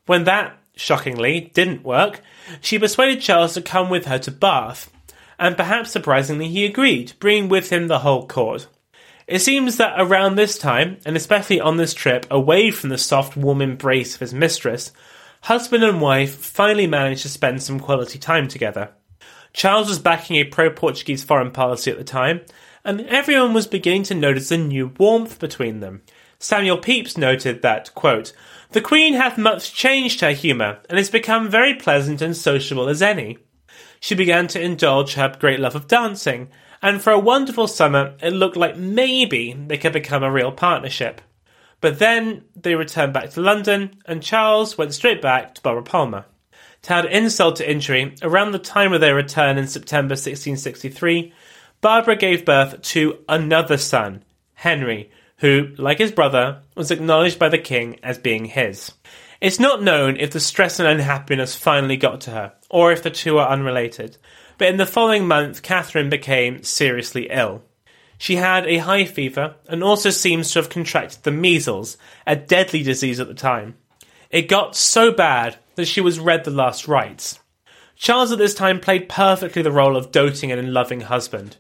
When 0.07 0.25
that, 0.25 0.59
shockingly, 0.75 1.53
didn't 1.55 1.85
work, 1.85 2.21
she 2.61 2.79
persuaded 2.79 3.21
Charles 3.21 3.55
to 3.55 3.63
come 3.63 3.91
with 3.91 4.07
her 4.07 4.19
to 4.21 4.31
Bath, 4.31 4.93
and 5.39 5.57
perhaps 5.57 5.91
surprisingly 5.91 6.49
he 6.49 6.65
agreed, 6.65 7.13
bringing 7.21 7.49
with 7.49 7.71
him 7.71 7.89
the 7.89 8.01
whole 8.01 8.27
court. 8.27 8.67
It 9.27 9.41
seems 9.41 9.77
that 9.77 9.95
around 9.97 10.35
this 10.35 10.59
time, 10.59 10.99
and 11.07 11.17
especially 11.17 11.61
on 11.61 11.77
this 11.77 11.95
trip 11.95 12.27
away 12.31 12.73
from 12.73 12.91
the 12.91 12.99
soft, 12.99 13.37
warm 13.37 13.63
embrace 13.63 14.15
of 14.15 14.21
his 14.21 14.35
mistress, 14.35 14.93
husband 15.43 15.85
and 15.85 16.01
wife 16.01 16.35
finally 16.35 16.89
managed 16.89 17.23
to 17.23 17.29
spend 17.29 17.63
some 17.63 17.79
quality 17.79 18.19
time 18.19 18.49
together. 18.49 18.91
Charles 19.53 19.89
was 19.89 19.99
backing 19.99 20.37
a 20.37 20.45
pro 20.45 20.71
Portuguese 20.71 21.25
foreign 21.25 21.53
policy 21.53 21.91
at 21.91 21.99
the 21.99 22.05
time, 22.05 22.41
and 22.85 23.03
everyone 23.03 23.55
was 23.55 23.67
beginning 23.67 24.05
to 24.05 24.15
notice 24.15 24.51
a 24.51 24.59
new 24.59 24.93
warmth 24.99 25.39
between 25.39 25.81
them. 25.81 26.03
Samuel 26.39 26.79
Pepys 26.79 27.19
noted 27.19 27.63
that, 27.63 27.95
quote, 27.95 28.33
The 28.71 28.81
Queen 28.81 29.15
hath 29.15 29.37
much 29.37 29.75
changed 29.75 30.21
her 30.21 30.33
humour, 30.33 30.79
and 30.89 30.99
is 30.99 31.11
become 31.11 31.51
very 31.51 31.75
pleasant 31.75 32.23
and 32.23 32.37
sociable 32.37 32.89
as 32.89 33.03
any. 33.03 33.39
She 34.01 34.15
began 34.15 34.47
to 34.49 34.61
indulge 34.61 35.15
her 35.15 35.37
great 35.39 35.61
love 35.61 35.75
of 35.75 35.87
dancing, 35.87 36.49
and 36.83 37.03
for 37.03 37.13
a 37.13 37.19
wonderful 37.19 37.69
summer 37.69 38.15
it 38.23 38.33
looked 38.33 38.57
like 38.57 38.77
maybe 38.77 39.53
they 39.53 39.77
could 39.77 39.93
become 39.93 40.23
a 40.23 40.33
real 40.33 40.51
partnership. 40.51 41.21
But 41.83 41.99
then 41.99 42.45
they 42.57 42.75
returned 42.75 43.13
back 43.13 43.31
to 43.31 43.41
London, 43.41 43.97
and 44.07 44.23
Charles 44.23 44.79
went 44.79 44.95
straight 44.95 45.21
back 45.21 45.55
to 45.55 45.63
Barbara 45.63 45.83
Palmer. 45.83 46.25
To 46.83 46.95
add 46.95 47.05
insult 47.07 47.57
to 47.57 47.71
injury, 47.71 48.15
around 48.23 48.53
the 48.53 48.59
time 48.59 48.95
of 48.95 49.03
their 49.03 49.15
return 49.15 49.59
in 49.59 49.67
September 49.67 50.13
1663, 50.13 51.33
Barbara 51.81 52.17
gave 52.17 52.45
birth 52.45 52.83
to 52.83 53.25
another 53.27 53.79
son, 53.79 54.23
Henry, 54.53 55.11
who, 55.39 55.69
like 55.79 55.99
his 55.99 56.13
brother, 56.13 56.61
was 56.75 56.91
acknowledged 56.91 57.39
by 57.39 57.49
the 57.49 57.59
king 57.59 57.99
as 58.03 58.19
being 58.19 58.45
his. 58.45 58.93
It's 59.41 59.59
not 59.59 59.83
known 59.83 60.19
if 60.19 60.31
the 60.31 60.41
stress 60.41 60.79
and 60.79 60.87
unhappiness 60.87 61.57
finally 61.57 61.97
got 61.97 62.21
to 62.23 62.33
her, 62.33 62.53
or 62.69 62.93
if 62.93 63.03
the 63.03 63.11
two 63.11 63.39
are 63.39 63.49
unrelated, 63.49 64.19
but 64.59 64.69
in 64.69 64.77
the 64.77 64.85
following 64.85 65.27
month, 65.27 65.63
Catherine 65.63 66.11
became 66.11 66.63
seriously 66.63 67.29
ill. 67.31 67.63
She 68.19 68.37
had 68.37 68.67
a 68.67 68.77
high 68.77 69.07
fever 69.07 69.55
and 69.67 69.83
also 69.83 70.11
seems 70.11 70.53
to 70.53 70.59
have 70.59 70.69
contracted 70.69 71.23
the 71.23 71.31
measles, 71.31 71.97
a 72.27 72.37
deadly 72.37 72.83
disease 72.83 73.19
at 73.19 73.29
the 73.29 73.33
time. 73.33 73.77
It 74.29 74.51
got 74.51 74.77
so 74.77 75.13
bad 75.13 75.57
that 75.77 75.87
she 75.87 76.03
was 76.03 76.21
read 76.21 76.45
the 76.45 76.51
last 76.51 76.87
rites. 76.87 77.41
Charles 77.97 78.33
at 78.33 78.37
this 78.37 78.53
time 78.53 78.81
played 78.81 79.09
perfectly 79.09 79.63
the 79.63 79.73
role 79.73 79.97
of 79.97 80.13
doting 80.13 80.53
and 80.53 80.75
loving 80.75 81.01
husband. 81.01 81.57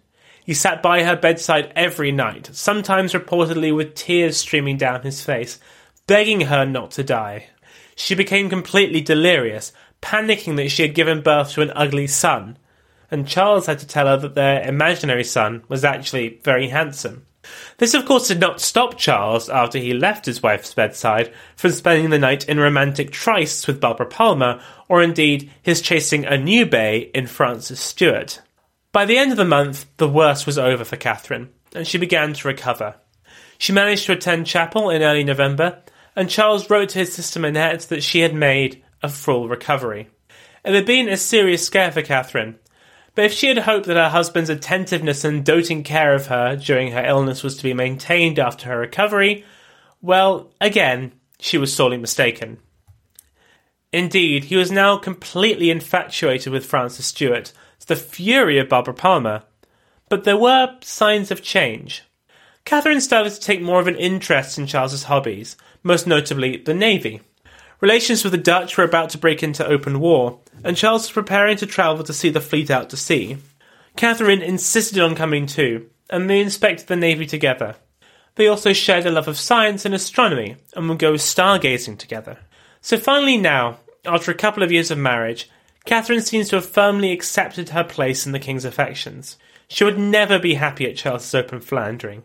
He 0.51 0.55
sat 0.55 0.83
by 0.83 1.05
her 1.05 1.15
bedside 1.15 1.73
every 1.77 2.11
night, 2.11 2.51
sometimes 2.53 3.13
reportedly 3.13 3.73
with 3.73 3.95
tears 3.95 4.37
streaming 4.37 4.79
down 4.79 5.03
his 5.03 5.23
face, 5.23 5.61
begging 6.09 6.41
her 6.41 6.67
not 6.67 6.91
to 6.91 7.05
die. 7.05 7.51
She 7.95 8.17
became 8.17 8.51
completely 8.51 9.01
delirious, 9.01 9.73
panicking 10.03 10.57
that 10.57 10.71
she 10.71 10.83
had 10.83 10.97
given 10.97 11.23
birth 11.23 11.53
to 11.53 11.63
an 11.63 11.71
ugly 11.77 12.09
son, 12.09 12.59
and 13.13 13.29
Charles 13.29 13.67
had 13.67 13.79
to 13.79 13.87
tell 13.87 14.09
her 14.09 14.17
that 14.17 14.35
their 14.35 14.69
imaginary 14.69 15.23
son 15.23 15.63
was 15.69 15.85
actually 15.85 16.41
very 16.43 16.71
handsome. 16.71 17.27
This, 17.79 17.95
of 17.95 18.05
course, 18.05 18.27
did 18.27 18.41
not 18.41 18.61
stop 18.61 18.99
Charles, 18.99 19.49
after 19.49 19.79
he 19.79 19.95
left 19.95 20.27
his 20.27 20.43
wife's 20.43 20.75
bedside, 20.75 21.33
from 21.55 21.71
spending 21.71 22.11
the 22.11 22.19
night 22.19 22.49
in 22.49 22.59
romantic 22.59 23.13
trysts 23.13 23.69
with 23.69 23.81
Barbara 23.81 24.07
Palmer, 24.07 24.61
or 24.89 25.01
indeed 25.01 25.49
his 25.63 25.81
chasing 25.81 26.25
a 26.25 26.37
new 26.37 26.67
bay 26.67 27.09
in 27.15 27.29
Frances 27.29 27.79
Stuart. 27.79 28.43
By 28.93 29.05
the 29.05 29.18
end 29.18 29.30
of 29.30 29.36
the 29.36 29.45
month, 29.45 29.86
the 29.99 30.09
worst 30.09 30.47
was 30.47 30.59
over 30.59 30.84
for 30.84 30.97
Catherine, 30.97 31.51
and 31.74 31.86
she 31.86 31.99
began 31.99 32.32
to 32.32 32.49
recover. 32.49 32.97
She 33.59 33.72
managed 33.72 34.07
to 34.07 34.12
attend 34.12 34.47
chapel 34.47 34.91
in 34.91 35.03
early 35.03 35.22
November, 35.22 35.82
and 36.16 36.28
Charles 36.28 36.68
wrote 36.68 36.88
to 36.91 36.99
his 36.99 37.12
sister 37.12 37.38
Minette 37.38 37.82
that 37.82 38.03
she 38.03 38.20
had 38.20 38.34
made 38.34 38.82
a 39.03 39.09
full 39.09 39.49
recovery. 39.49 40.09
It 40.64 40.74
had 40.74 40.86
been 40.86 41.09
a 41.09 41.16
serious 41.16 41.64
scare 41.64 41.93
for 41.93 42.03
Catherine, 42.03 42.59
but 43.14 43.26
if 43.26 43.32
she 43.32 43.47
had 43.47 43.59
hoped 43.59 43.86
that 43.86 43.97
her 43.97 44.09
husband's 44.09 44.51
attentiveness 44.51 45.24
and 45.24 45.45
doting 45.45 45.84
care 45.84 46.14
of 46.14 46.26
her 46.26 46.57
during 46.57 46.93
her 46.93 47.05
illness 47.05 47.43
was 47.43 47.57
to 47.57 47.62
be 47.62 47.74
maintained 47.74 48.38
after 48.38 48.68
her 48.68 48.78
recovery, 48.78 49.45
well, 50.03 50.53
again, 50.61 51.12
she 51.38 51.59
was 51.59 51.72
sorely 51.72 51.97
mistaken. 51.97 52.59
Indeed, 53.93 54.45
he 54.45 54.57
was 54.57 54.70
now 54.70 54.97
completely 54.97 55.70
infatuated 55.70 56.53
with 56.53 56.66
Frances 56.66 57.07
Stuart, 57.07 57.53
the 57.87 57.97
fury 57.97 58.59
of 58.59 58.68
Barbara 58.68 58.95
Palmer. 58.95 59.43
But 60.09 60.24
there 60.24 60.37
were 60.37 60.76
signs 60.83 61.31
of 61.31 61.43
change. 61.43 62.03
Catherine 62.64 63.01
started 63.01 63.31
to 63.31 63.41
take 63.41 63.62
more 63.62 63.81
of 63.81 63.87
an 63.87 63.97
interest 63.97 64.59
in 64.59 64.66
Charles's 64.66 65.05
hobbies, 65.05 65.57
most 65.83 66.07
notably 66.07 66.57
the 66.59 66.74
navy. 66.74 67.20
Relations 67.81 68.22
with 68.22 68.33
the 68.33 68.39
Dutch 68.39 68.76
were 68.76 68.85
about 68.85 69.11
to 69.11 69.18
break 69.18 69.43
into 69.43 69.66
open 69.66 70.01
war, 70.01 70.41
and 70.62 70.76
Charles 70.76 71.03
was 71.03 71.12
preparing 71.12 71.57
to 71.57 71.66
travel 71.66 72.05
to 72.05 72.12
see 72.12 72.28
the 72.28 72.41
fleet 72.41 72.70
out 72.70 72.91
to 72.91 72.97
sea. 72.97 73.39
Catherine 73.97 74.43
insisted 74.43 74.99
on 74.99 75.14
coming 75.14 75.47
too, 75.47 75.89
and 76.11 76.28
they 76.28 76.41
inspected 76.41 76.89
the 76.89 76.97
navy 76.97 77.26
together. 77.26 77.76
They 78.35 78.47
also 78.47 78.72
shared 78.72 79.07
a 79.07 79.11
love 79.11 79.28
of 79.28 79.39
science 79.39 79.85
and 79.85 79.95
astronomy, 79.95 80.57
and 80.76 80.89
would 80.89 80.99
go 80.99 81.14
stargazing 81.14 81.99
together. 81.99 82.39
So 82.83 82.99
finally 82.99 83.39
now, 83.39 83.78
after 84.05 84.31
a 84.31 84.35
couple 84.35 84.62
of 84.62 84.72
years 84.72 84.91
of 84.91 84.99
marriage, 84.99 85.49
Catherine 85.85 86.20
seems 86.20 86.49
to 86.51 86.57
have 86.57 86.66
firmly 86.66 87.12
accepted 87.12 87.70
her 87.70 87.85
place 87.85 88.26
in 88.26 88.33
the 88.33 88.39
king's 88.39 88.64
affections. 88.64 89.39
She 89.68 89.85
would 89.85 89.99
never 89.99 90.39
be 90.39 90.55
happy 90.55 90.89
at 90.89 90.97
Charles's 90.97 91.35
open 91.35 91.61
philandering, 91.61 92.22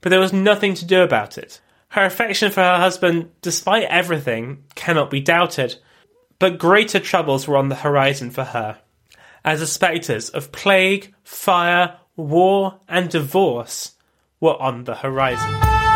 but 0.00 0.10
there 0.10 0.20
was 0.20 0.32
nothing 0.32 0.74
to 0.74 0.84
do 0.84 1.02
about 1.02 1.38
it. 1.38 1.60
Her 1.90 2.04
affection 2.04 2.50
for 2.50 2.62
her 2.62 2.78
husband, 2.78 3.30
despite 3.42 3.84
everything, 3.84 4.64
cannot 4.74 5.10
be 5.10 5.20
doubted, 5.20 5.76
but 6.38 6.58
greater 6.58 7.00
troubles 7.00 7.46
were 7.46 7.56
on 7.56 7.68
the 7.68 7.76
horizon 7.76 8.30
for 8.30 8.44
her. 8.44 8.78
As 9.44 9.60
the 9.60 9.66
spectres 9.66 10.28
of 10.30 10.52
plague, 10.52 11.14
fire, 11.22 11.98
war, 12.16 12.80
and 12.88 13.08
divorce 13.08 13.92
were 14.40 14.60
on 14.60 14.84
the 14.84 14.96
horizon. 14.96 15.95